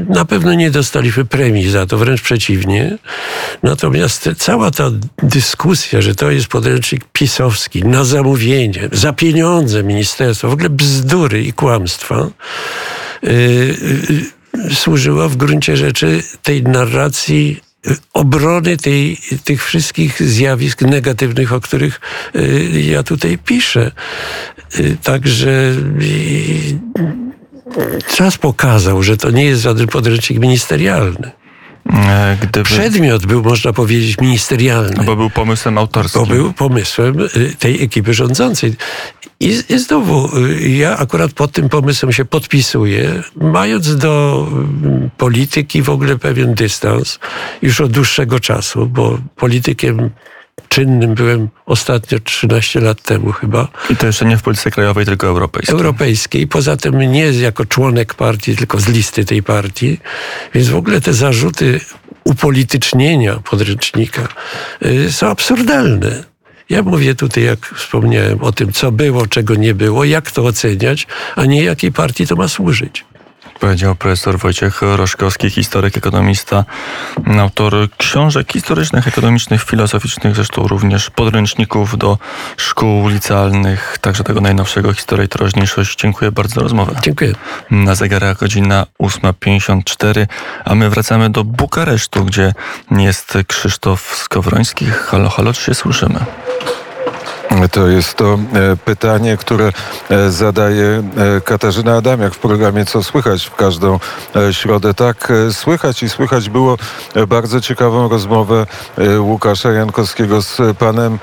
na 0.09 0.25
pewno 0.25 0.53
nie 0.53 0.71
dostaliśmy 0.71 1.25
premii 1.25 1.69
za 1.69 1.85
to, 1.85 1.97
wręcz 1.97 2.21
przeciwnie. 2.21 2.97
Natomiast 3.63 4.29
cała 4.37 4.71
ta 4.71 4.91
dyskusja, 5.23 6.01
że 6.01 6.15
to 6.15 6.31
jest 6.31 6.47
podręcznik 6.47 7.05
pisowski 7.13 7.83
na 7.83 8.03
zamówienie, 8.03 8.89
za 8.91 9.13
pieniądze 9.13 9.83
ministerstwa, 9.83 10.47
w 10.47 10.53
ogóle 10.53 10.69
bzdury 10.69 11.43
i 11.43 11.53
kłamstwa, 11.53 12.29
yy, 13.23 13.31
yy, 14.53 14.75
służyła 14.75 15.27
w 15.27 15.35
gruncie 15.35 15.77
rzeczy 15.77 16.23
tej 16.43 16.63
narracji 16.63 17.61
obrony 18.13 18.77
tej, 18.77 19.17
tych 19.43 19.65
wszystkich 19.65 20.21
zjawisk 20.23 20.81
negatywnych, 20.81 21.53
o 21.53 21.61
których 21.61 22.01
yy, 22.33 22.81
ja 22.81 23.03
tutaj 23.03 23.37
piszę. 23.37 23.91
Yy, 24.77 24.97
także 25.03 25.75
czas 28.15 28.37
pokazał, 28.37 29.03
że 29.03 29.17
to 29.17 29.31
nie 29.31 29.45
jest 29.45 29.61
żaden 29.61 29.87
podręcznik 29.87 30.39
ministerialny. 30.39 31.31
E, 31.93 32.37
gdyby... 32.41 32.63
Przedmiot 32.63 33.25
był, 33.25 33.43
można 33.43 33.73
powiedzieć, 33.73 34.17
ministerialny. 34.17 35.03
Bo 35.03 35.15
był 35.15 35.29
pomysłem 35.29 35.77
autorskim. 35.77 36.21
Bo 36.21 36.27
był 36.27 36.53
pomysłem 36.53 37.19
y, 37.19 37.55
tej 37.59 37.83
ekipy 37.83 38.13
rządzącej. 38.13 38.73
I, 39.39 39.63
I 39.69 39.79
znowu, 39.79 40.37
y, 40.37 40.69
ja 40.69 40.97
akurat 40.97 41.31
pod 41.31 41.51
tym 41.51 41.69
pomysłem 41.69 42.11
się 42.11 42.25
podpisuję, 42.25 43.23
mając 43.35 43.95
do 43.95 44.47
mm, 44.51 45.09
polityki 45.17 45.81
w 45.81 45.89
ogóle 45.89 46.17
pewien 46.17 46.53
dystans 46.53 47.19
już 47.61 47.81
od 47.81 47.91
dłuższego 47.91 48.39
czasu, 48.39 48.85
bo 48.85 49.19
politykiem 49.35 50.09
czynnym 50.67 51.15
byłem 51.15 51.49
ostatnio 51.65 52.19
13 52.19 52.79
lat 52.79 53.01
temu 53.01 53.31
chyba. 53.31 53.67
I 53.89 53.95
to 53.95 54.05
jeszcze 54.07 54.25
nie 54.25 54.37
w 54.37 54.41
polityce 54.41 54.71
krajowej, 54.71 55.05
tylko 55.05 55.27
europejskiej. 55.27 55.75
Europejskiej. 55.75 56.47
Poza 56.47 56.77
tym 56.77 56.99
nie 56.99 57.31
jako 57.31 57.65
członek 57.65 58.13
partii, 58.13 58.55
tylko 58.55 58.79
z 58.79 58.87
listy 58.87 59.25
tej 59.25 59.43
partii. 59.43 59.99
Więc 60.53 60.69
w 60.69 60.75
ogóle 60.75 61.01
te 61.01 61.13
zarzuty 61.13 61.79
upolitycznienia 62.23 63.35
podręcznika 63.35 64.27
y, 64.85 65.11
są 65.11 65.27
absurdalne. 65.27 66.23
Ja 66.69 66.83
mówię 66.83 67.15
tutaj, 67.15 67.43
jak 67.43 67.65
wspomniałem, 67.65 68.41
o 68.41 68.51
tym, 68.51 68.71
co 68.73 68.91
było, 68.91 69.27
czego 69.27 69.55
nie 69.55 69.73
było, 69.73 70.03
jak 70.03 70.31
to 70.31 70.45
oceniać, 70.45 71.07
a 71.35 71.45
nie 71.45 71.63
jakiej 71.63 71.91
partii 71.91 72.27
to 72.27 72.35
ma 72.35 72.47
służyć. 72.47 73.05
Powiedział 73.59 73.95
profesor 73.95 74.39
Wojciech 74.39 74.81
Roszkowski, 74.81 75.49
historyk, 75.49 75.97
ekonomista, 75.97 76.65
autor 77.39 77.73
książek 77.97 78.53
historycznych, 78.53 79.07
ekonomicznych, 79.07 79.63
filozoficznych, 79.63 80.35
zresztą 80.35 80.67
również 80.67 81.09
podręczników 81.09 81.97
do 81.97 82.17
szkół 82.57 83.07
licealnych, 83.07 83.97
także 84.01 84.23
tego 84.23 84.41
najnowszego 84.41 84.93
Historia 84.93 85.25
i 85.25 85.27
Teraźniejszość. 85.27 85.99
Dziękuję 85.99 86.31
bardzo 86.31 86.55
za 86.55 86.61
rozmowę. 86.61 86.95
Dziękuję. 87.03 87.33
Na 87.71 87.95
zegarach 87.95 88.37
godzina 88.37 88.85
8.54, 89.01 90.27
a 90.65 90.75
my 90.75 90.89
wracamy 90.89 91.29
do 91.29 91.43
Bukaresztu, 91.43 92.25
gdzie 92.25 92.53
jest 92.91 93.37
Krzysztof 93.47 94.15
Skowroński. 94.15 94.85
Halo, 94.85 95.29
halo, 95.29 95.53
czy 95.53 95.61
się 95.61 95.73
słyszymy? 95.73 96.19
To 97.71 97.87
jest 97.87 98.17
to 98.17 98.33
e, 98.33 98.77
pytanie, 98.77 99.37
które 99.37 99.71
e, 100.09 100.31
zadaje 100.31 101.03
e, 101.37 101.41
Katarzyna 101.41 101.95
Adamiak 101.95 102.33
w 102.33 102.39
programie 102.39 102.85
Co 102.85 103.03
słychać 103.03 103.45
w 103.45 103.55
każdą 103.55 103.99
środę. 104.51 104.93
Tak, 104.93 105.33
słychać 105.51 106.03
i 106.03 106.09
słychać 106.09 106.49
było 106.49 106.77
bardzo 107.27 107.61
ciekawą 107.61 108.09
rozmowę 108.09 108.65
Łukasza 109.19 109.71
Jankowskiego 109.71 110.41
z 110.41 110.77
panem 110.77 111.19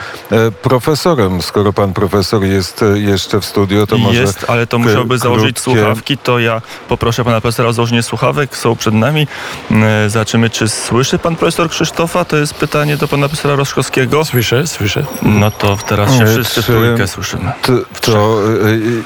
profesorem. 0.63 1.43
Skoro 1.43 1.73
pan 1.73 1.93
profesor 1.93 2.45
jest 2.45 2.85
jeszcze 2.95 3.41
w 3.41 3.45
studio, 3.45 3.87
to 3.87 3.99
może... 3.99 4.21
Jest, 4.21 4.45
ale 4.49 4.67
to 4.67 4.79
musiałby 4.79 5.19
założyć 5.19 5.61
krótkie... 5.61 5.81
słuchawki. 5.81 6.19
To 6.19 6.39
ja 6.39 6.63
poproszę 6.89 7.25
pana 7.25 7.41
profesora 7.41 7.69
o 7.69 7.73
założenie 7.73 8.03
słuchawek. 8.03 8.57
Są 8.57 8.77
przed 8.77 8.95
nami. 8.95 9.27
Zobaczymy, 10.07 10.51
czy 10.51 10.69
słyszy 10.69 11.19
pan 11.19 11.37
profesor 11.37 11.71
Krzysztofa? 11.71 12.25
To 12.25 12.37
jest 12.37 12.55
pytanie 12.55 12.97
do 12.97 13.09
pana 13.09 13.29
profesora 13.29 13.57
Roszkowskiego. 13.57 14.25
Słyszę, 14.25 14.67
słyszę. 14.67 15.05
No 15.23 15.51
to 15.51 15.77
teraz 15.87 16.16
się 16.19 16.27
wszyscy 16.27 16.63
w 16.63 16.67
trójkę 16.67 17.09
słyszymy. 17.09 17.53
To, 17.63 17.73
to 18.01 18.39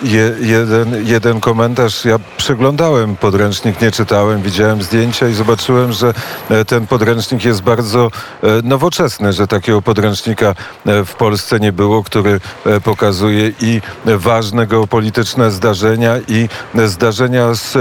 je, 0.02 0.34
jeden, 0.40 1.06
jeden 1.06 1.40
komentarz. 1.40 2.04
Ja 2.04 2.18
przeglądałem 2.36 3.16
podręcznik, 3.16 3.80
nie 3.80 3.90
czytałem, 3.90 4.42
widziałem 4.42 4.82
zdjęcia 4.82 5.28
i 5.28 5.34
zobaczyłem, 5.34 5.92
że 5.92 6.14
e, 6.50 6.64
ten 6.64 6.86
podręcznik 6.86 7.44
jest 7.44 7.62
bardzo 7.62 8.10
e, 8.42 8.46
nowoczesny, 8.62 9.32
że 9.32 9.46
takiego 9.46 9.82
podręcznika 9.82 10.54
e, 10.86 11.04
w 11.04 11.14
Polsce 11.14 11.60
nie 11.60 11.72
było, 11.72 12.02
który 12.04 12.40
pokazuje 12.84 13.52
i 13.60 13.80
ważne 14.04 14.66
geopolityczne 14.66 15.50
zdarzenia 15.50 16.14
i 16.28 16.48
zdarzenia 16.86 17.54
z, 17.54 17.72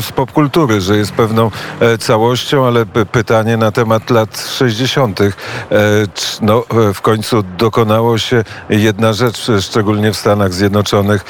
z 0.00 0.12
popkultury, 0.12 0.80
że 0.80 0.96
jest 0.96 1.12
pewną 1.12 1.50
całością, 1.98 2.66
ale 2.66 2.86
pytanie 2.86 3.56
na 3.56 3.72
temat 3.72 4.10
lat 4.10 4.40
60. 4.58 5.20
No, 6.40 6.64
w 6.94 7.00
końcu 7.00 7.42
dokonało 7.42 8.18
się 8.18 8.44
jedna 8.68 9.12
rzecz, 9.12 9.50
szczególnie 9.60 10.12
w 10.12 10.16
Stanach 10.16 10.52
Zjednoczonych 10.52 11.24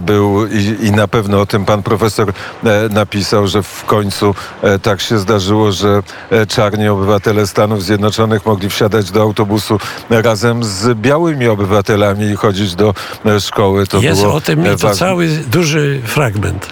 był 0.00 0.46
i, 0.46 0.86
i 0.86 0.92
na 0.92 1.08
pewno 1.08 1.40
o 1.40 1.46
tym 1.46 1.64
pan 1.64 1.82
profesor 1.82 2.32
e, 2.64 2.88
napisał, 2.88 3.46
że 3.46 3.62
w 3.62 3.84
końcu 3.84 4.34
e, 4.62 4.78
tak 4.78 5.00
się 5.00 5.18
zdarzyło, 5.18 5.72
że 5.72 6.02
e, 6.30 6.46
czarni 6.46 6.88
obywatele 6.88 7.46
Stanów 7.46 7.82
Zjednoczonych 7.82 8.46
mogli 8.46 8.70
wsiadać 8.70 9.10
do 9.10 9.22
autobusu 9.22 9.78
razem 10.10 10.64
z 10.64 10.98
białymi 10.98 11.48
obywatelami 11.48 12.24
i 12.24 12.36
chodzić 12.36 12.74
do 12.74 12.94
szkoły. 13.40 13.86
To 13.86 14.00
Jest 14.00 14.20
było 14.22 14.34
o 14.34 14.40
tym 14.40 14.64
to 14.80 14.94
cały 14.94 15.28
duży 15.28 16.02
fragment. 16.04 16.66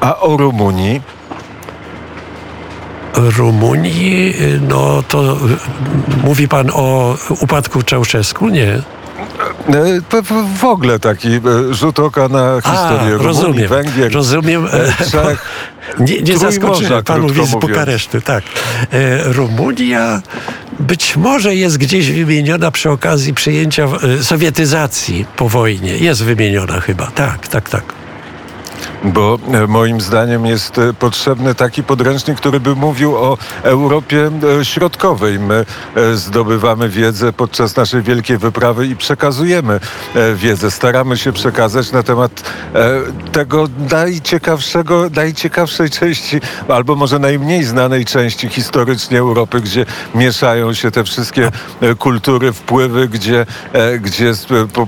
A 0.00 0.20
o 0.20 0.36
Rumunii? 0.36 1.00
Rumunii, 3.14 4.34
no 4.68 5.02
to 5.08 5.36
mówi 6.24 6.48
pan 6.48 6.70
o 6.72 7.16
upadku 7.40 7.82
Czałszewsku? 7.82 8.48
Nie. 8.48 8.78
E, 9.74 10.22
w 10.58 10.64
ogóle 10.64 10.98
taki 10.98 11.28
e, 11.28 11.40
rzut 11.74 11.98
oka 11.98 12.28
na 12.28 12.60
historię 12.60 13.14
A, 13.20 13.22
rozumiem, 13.22 13.68
Węgier, 13.68 14.12
rozumiem. 14.12 14.66
E, 14.66 15.04
Czech. 15.10 15.44
Nie, 15.98 16.22
nie 16.22 16.38
zaskoczyłem, 16.38 17.04
pan 17.04 17.20
mówi 17.20 17.46
z 17.46 17.50
Bukaresztu, 17.50 18.20
tak. 18.20 18.44
Rumunia 19.24 20.22
być 20.80 21.16
może 21.16 21.54
jest 21.54 21.78
gdzieś 21.78 22.10
wymieniona 22.10 22.70
przy 22.70 22.90
okazji 22.90 23.34
przyjęcia 23.34 23.88
sowietyzacji 24.22 25.24
po 25.36 25.48
wojnie. 25.48 25.98
Jest 25.98 26.24
wymieniona 26.24 26.80
chyba, 26.80 27.06
tak, 27.06 27.48
tak, 27.48 27.70
tak 27.70 28.03
bo 29.04 29.38
e, 29.52 29.66
moim 29.66 30.00
zdaniem 30.00 30.46
jest 30.46 30.78
e, 30.78 30.92
potrzebny 30.92 31.54
taki 31.54 31.82
podręcznik, 31.82 32.38
który 32.38 32.60
by 32.60 32.74
mówił 32.74 33.16
o 33.16 33.38
Europie 33.62 34.30
e, 34.60 34.64
Środkowej. 34.64 35.38
My 35.38 35.64
zdobywamy 36.14 36.88
wiedzę 36.88 37.32
podczas 37.32 37.76
naszej 37.76 38.02
wielkiej 38.02 38.38
wyprawy 38.38 38.86
i 38.86 38.96
przekazujemy 38.96 39.80
wiedzę. 40.34 40.70
Staramy 40.70 41.16
się 41.16 41.32
przekazać 41.32 41.92
na 41.92 42.02
temat 42.02 42.42
tego 43.32 43.68
najciekawszego, 43.90 45.10
najciekawszej 45.16 45.90
części, 45.90 46.40
albo 46.68 46.94
może 46.96 47.18
najmniej 47.18 47.64
znanej 47.64 48.04
części 48.04 48.48
historycznie 48.48 49.18
Europy, 49.18 49.60
gdzie 49.60 49.86
mieszają 50.14 50.74
się 50.74 50.90
te 50.90 51.04
wszystkie 51.04 51.50
kultury, 51.98 52.52
wpływy, 52.52 53.08
gdzie, 53.08 53.46
gdzie, 54.00 54.32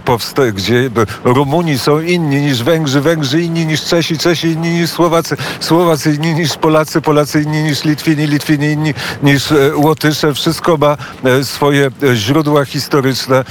powsta- 0.05 0.53
gdzie 0.53 0.91
Rumuni 1.25 1.79
są 1.79 2.01
inni 2.01 2.41
niż 2.41 2.63
Węgrzy, 2.63 3.01
Węgrzy 3.01 3.43
inni 3.43 3.67
niż 3.67 3.76
Czesi, 3.81 3.97
Czesi, 4.07 4.19
Czesi 4.19 4.47
inni 4.47 4.71
niż 4.71 4.91
Słowacy, 4.91 5.37
Słowacy 5.61 6.15
inni 6.15 6.35
niż 6.35 6.57
Polacy, 6.57 7.01
Polacy 7.01 7.43
inni 7.43 7.63
niż 7.63 7.85
Litwini, 7.85 8.27
Litwini 8.27 8.67
inni 8.67 8.95
niż 9.23 9.53
e, 9.53 9.77
Łotysze. 9.77 10.35
Wszystko 10.35 10.77
ma 10.77 10.97
e, 11.25 11.45
swoje 11.45 11.91
e, 12.03 12.17
źródła 12.17 12.65
historyczne, 12.65 13.45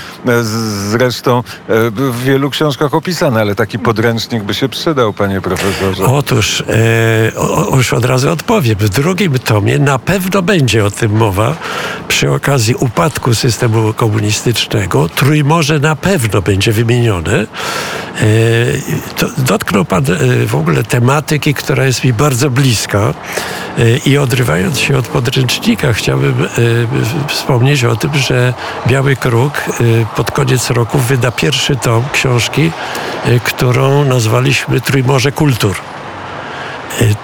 zresztą 0.92 1.44
w 1.70 2.24
wielu 2.24 2.50
książkach 2.50 2.94
opisane, 2.94 3.42
ale 3.42 3.56
taki 3.56 3.80
podręcznik 3.80 4.44
by 4.44 4.54
się 4.54 4.70
przydał, 4.70 5.14
panie 5.14 5.42
profesorze. 5.42 6.06
Otóż, 6.06 6.62
e, 6.62 7.76
już 7.78 7.94
od 7.94 8.06
razu 8.06 8.32
odpowiem. 8.32 8.76
W 8.80 8.90
drugim 8.90 9.40
tomie 9.40 9.80
na 9.80 10.00
pewno 10.00 10.42
będzie 10.42 10.86
o 10.86 10.92
tym 10.92 11.12
mowa 11.12 11.56
przy 12.08 12.32
okazji 12.32 12.76
upadku 12.76 13.36
systemu 13.36 13.94
komunistycznego. 13.94 15.10
Trójmorze 15.10 15.80
na 15.80 15.96
pewno 15.96 16.42
będzie 16.42 16.72
wymienione. 16.72 17.34
E, 17.34 18.26
to, 19.18 19.28
dotknął 19.38 19.86
pan 19.86 20.06
w 20.48 20.56
ogóle 20.56 20.84
tematyki, 20.84 21.54
która 21.54 21.86
jest 21.86 22.04
mi 22.04 22.14
bardzo 22.14 22.50
bliska. 22.50 23.14
E, 23.78 23.98
I 23.98 24.18
odrywając 24.18 24.80
się 24.80 24.98
od 24.98 25.08
podręcznika, 25.08 25.94
chciałbym 25.94 26.44
e, 26.44 26.48
wspomnieć 27.28 27.84
o 27.84 27.96
tym, 27.96 28.16
że 28.16 28.54
Biały 28.88 29.16
Kruk 29.16 29.54
pod 30.16 30.32
koniec 30.32 30.70
roku 30.70 31.00
wyda 31.00 31.32
pierwszy 31.32 31.76
tom 31.76 32.04
książki, 32.14 32.72
którą 33.44 34.06
nazwaliśmy 34.06 34.82
Trójmorze 34.82 35.32
Kultur. 35.32 35.76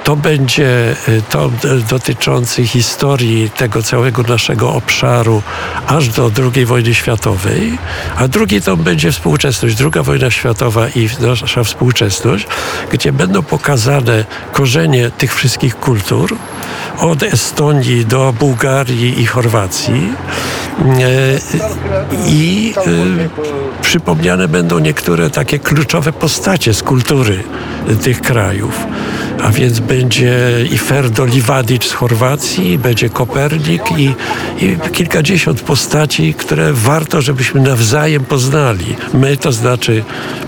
To 0.04 0.16
będzie 0.16 0.96
tom 1.30 1.52
dotyczący 1.90 2.68
historii 2.68 3.50
tego 3.50 3.84
całego 3.84 4.24
naszego 4.24 4.74
obszaru 4.74 5.42
aż 5.88 6.08
do 6.08 6.32
II 6.54 6.66
wojny 6.66 6.94
światowej, 6.94 7.78
a 8.18 8.28
drugi 8.28 8.62
tom 8.62 8.84
będzie 8.84 9.12
współczesność, 9.12 9.76
II 9.82 10.04
wojna 10.04 10.32
światowa 10.32 10.88
i 10.90 11.10
nasza 11.20 11.64
współczesność, 11.64 12.48
gdzie 12.92 13.14
będą 13.14 13.42
pokazane 13.44 14.26
korzenie 14.54 15.12
tych 15.12 15.36
wszystkich 15.36 15.76
kultur, 15.76 16.36
od 17.00 17.24
Estonii 17.24 18.06
do 18.06 18.34
Bułgarii 18.40 19.22
i 19.22 19.26
Chorwacji. 19.26 20.14
I 22.28 22.74
przypomniane 23.82 24.48
będą 24.48 24.80
niektóre 24.80 25.30
takie 25.30 25.60
kluczowe 25.60 26.14
postacie 26.14 26.74
z 26.74 26.84
kultury 26.84 27.44
tych 28.04 28.22
krajów 28.22 28.74
a 29.44 29.52
więc 29.52 29.80
będzie 29.80 30.40
i 30.72 30.78
Ferdo 30.78 31.26
Livadic 31.26 31.84
z 31.84 31.94
Chorwacji, 31.94 32.78
będzie 32.78 33.10
Kopernik 33.10 33.82
i, 33.98 34.16
i 34.66 34.78
kilkadziesiąt 34.92 35.62
postaci, 35.62 36.34
które 36.34 36.74
warto, 36.74 37.22
żebyśmy 37.22 37.62
nawzajem 37.62 38.26
poznali. 38.26 38.96
My, 39.14 39.38
to 39.38 39.52
znaczy 39.52 40.04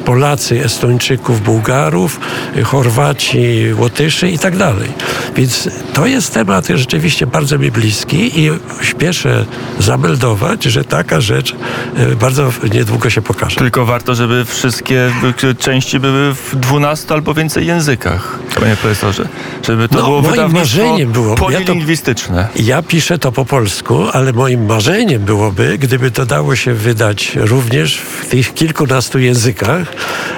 Polacy, 0.06 0.64
Estończyków, 0.64 1.42
Bułgarów, 1.42 2.20
Chorwaci, 2.64 3.74
Łotyszy 3.78 4.30
i 4.30 4.40
tak 4.40 4.58
dalej. 4.58 4.90
Więc 5.36 5.70
to 5.94 6.06
jest 6.06 6.34
temat 6.34 6.68
rzeczywiście 6.68 7.28
bardzo 7.28 7.58
mi 7.58 7.72
bliski 7.72 8.40
i 8.40 8.50
śpieszę 8.82 9.46
zameldować, 9.80 10.64
że 10.64 10.84
taka 10.84 11.22
rzecz 11.22 11.56
e, 11.98 12.16
bardzo 12.16 12.52
niedługo 12.74 13.10
się 13.10 13.22
pokaże. 13.22 13.56
Tylko 13.56 13.86
warto, 13.86 14.16
żeby 14.16 14.46
wszystkie 14.46 15.12
części 15.60 16.00
były 16.00 16.34
w 16.34 16.56
12 16.56 17.14
albo 17.14 17.34
więcej 17.34 17.66
językach, 17.66 18.40
panie 18.60 18.76
profesorze. 18.84 19.28
Żeby 19.68 19.90
to 19.90 19.96
no, 19.96 20.04
było 20.04 20.22
moim 20.22 20.54
marzeniem 20.54 21.12
było, 21.12 21.36
polilingwistyczne. 21.36 22.38
Ja, 22.38 22.48
to, 22.48 22.62
ja 22.64 22.82
piszę 22.82 23.20
to 23.20 23.32
po 23.32 23.46
polsku, 23.46 24.04
ale 24.14 24.34
moim 24.34 24.66
marzeniem 24.66 25.22
byłoby, 25.22 25.78
gdyby 25.78 26.12
to 26.12 26.26
dało 26.26 26.56
się 26.56 26.74
wydać 26.74 27.32
również 27.36 27.98
w 27.98 28.30
tych 28.30 28.54
kilkunastu 28.54 29.20
językach, 29.20 29.88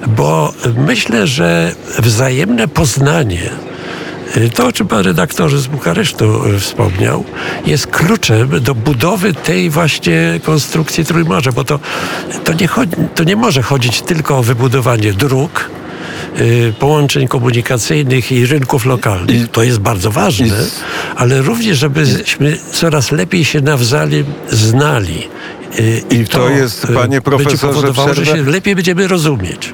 bo 0.08 0.54
myślę, 0.78 1.28
że 1.28 1.76
wzajemne 2.00 2.68
poznanie 2.68 3.50
to, 4.54 4.68
o 4.68 4.72
czym 4.72 4.88
pan 4.88 5.00
redaktor 5.00 5.58
z 5.58 5.68
Bukaresztu 5.68 6.46
e, 6.46 6.60
wspomniał, 6.60 7.24
jest 7.66 7.88
kluczem 7.88 8.50
do 8.62 8.76
budowy 8.76 9.34
tej 9.34 9.70
właśnie 9.70 10.40
konstrukcji 10.44 11.06
Trójmorza, 11.06 11.52
bo 11.52 11.64
to, 11.64 11.80
to, 12.44 12.54
nie, 12.54 12.68
chodzi, 12.68 12.96
to 13.16 13.24
nie 13.24 13.36
może 13.36 13.62
chodzić 13.62 14.02
tylko 14.02 14.38
o 14.38 14.44
wybudowanie 14.44 15.14
dróg, 15.14 15.70
y, 15.82 15.85
połączeń 16.80 17.28
komunikacyjnych 17.28 18.32
i 18.32 18.46
rynków 18.46 18.86
lokalnych. 18.86 19.42
I- 19.42 19.48
to 19.48 19.64
jest 19.64 19.80
bardzo 19.80 20.12
ważne, 20.12 20.48
i- 20.48 20.52
ale 21.16 21.42
również, 21.42 21.78
żebyśmy 21.78 22.58
coraz 22.72 23.12
lepiej 23.12 23.46
się 23.46 23.62
nawzajem 23.62 24.26
znali. 24.52 25.28
Y, 25.80 26.02
I 26.10 26.26
to 26.28 26.50
jest, 26.50 26.84
y, 26.84 26.88
panie 26.88 26.98
będzie 27.08 27.22
profesorze, 27.22 27.68
powodowało, 27.68 28.14
że 28.14 28.26
się 28.26 28.44
lepiej 28.44 28.76
będziemy 28.76 29.08
rozumieć. 29.08 29.74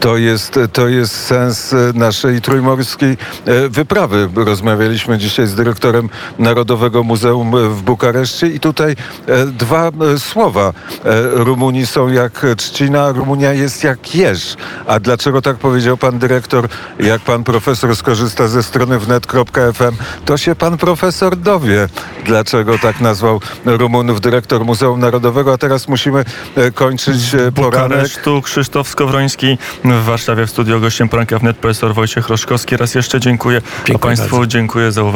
To 0.00 0.16
jest, 0.16 0.58
to 0.72 0.88
jest 0.88 1.24
sens 1.26 1.72
e, 1.72 1.76
naszej 1.94 2.40
trójmorskiej 2.40 3.16
e, 3.44 3.68
wyprawy. 3.68 4.28
Rozmawialiśmy 4.34 5.18
dzisiaj 5.18 5.46
z 5.46 5.54
dyrektorem 5.54 6.08
Narodowego 6.38 7.02
Muzeum 7.02 7.74
w 7.74 7.82
Bukareszcie 7.82 8.46
i 8.46 8.60
tutaj 8.60 8.92
e, 9.26 9.46
dwa 9.46 9.90
słowa. 10.18 10.72
Rumuni 11.32 11.86
są 11.86 12.08
jak 12.08 12.46
trzcina, 12.56 13.12
Rumunia 13.12 13.52
jest 13.52 13.84
jak 13.84 14.14
jeż. 14.14 14.56
A 14.86 15.00
dlaczego 15.00 15.42
tak 15.42 15.56
powiedział 15.56 15.96
pan 15.96 16.18
dyrektor? 16.18 16.68
Jak 17.00 17.20
pan 17.20 17.44
profesor 17.44 17.96
skorzysta 17.96 18.48
ze 18.48 18.62
strony 18.62 18.98
wnet.fm, 18.98 19.96
to 20.24 20.36
się 20.36 20.54
pan 20.54 20.76
profesor 20.76 21.36
dowie, 21.36 21.88
dlaczego 22.24 22.78
tak 22.78 23.00
nazwał 23.00 23.40
Rumunów 23.64 24.20
dyrektor 24.20 24.64
Muzeum 24.64 25.00
Narodowego. 25.00 25.52
A 25.52 25.58
teraz 25.58 25.88
musimy 25.88 26.24
kończyć 26.74 27.36
poranek. 27.54 27.88
Bukaresztu, 27.88 28.42
Krzysztof 28.42 28.88
Skowroński 28.88 29.58
w 29.94 30.04
Warszawie 30.04 30.46
w 30.46 30.50
studio 30.50 30.80
gościem 30.80 31.08
poranka 31.08 31.38
wnet 31.38 31.56
profesor 31.56 31.94
Wojciech 31.94 32.28
Roszkowski. 32.28 32.76
Raz 32.76 32.94
jeszcze 32.94 33.20
dziękuję, 33.20 33.58
a 33.58 33.86
Dziękuję 33.86 33.98
Państwu 33.98 34.36
bardzo. 34.36 34.46
dziękuję 34.46 34.92
za 34.92 35.02
uwagę. 35.02 35.06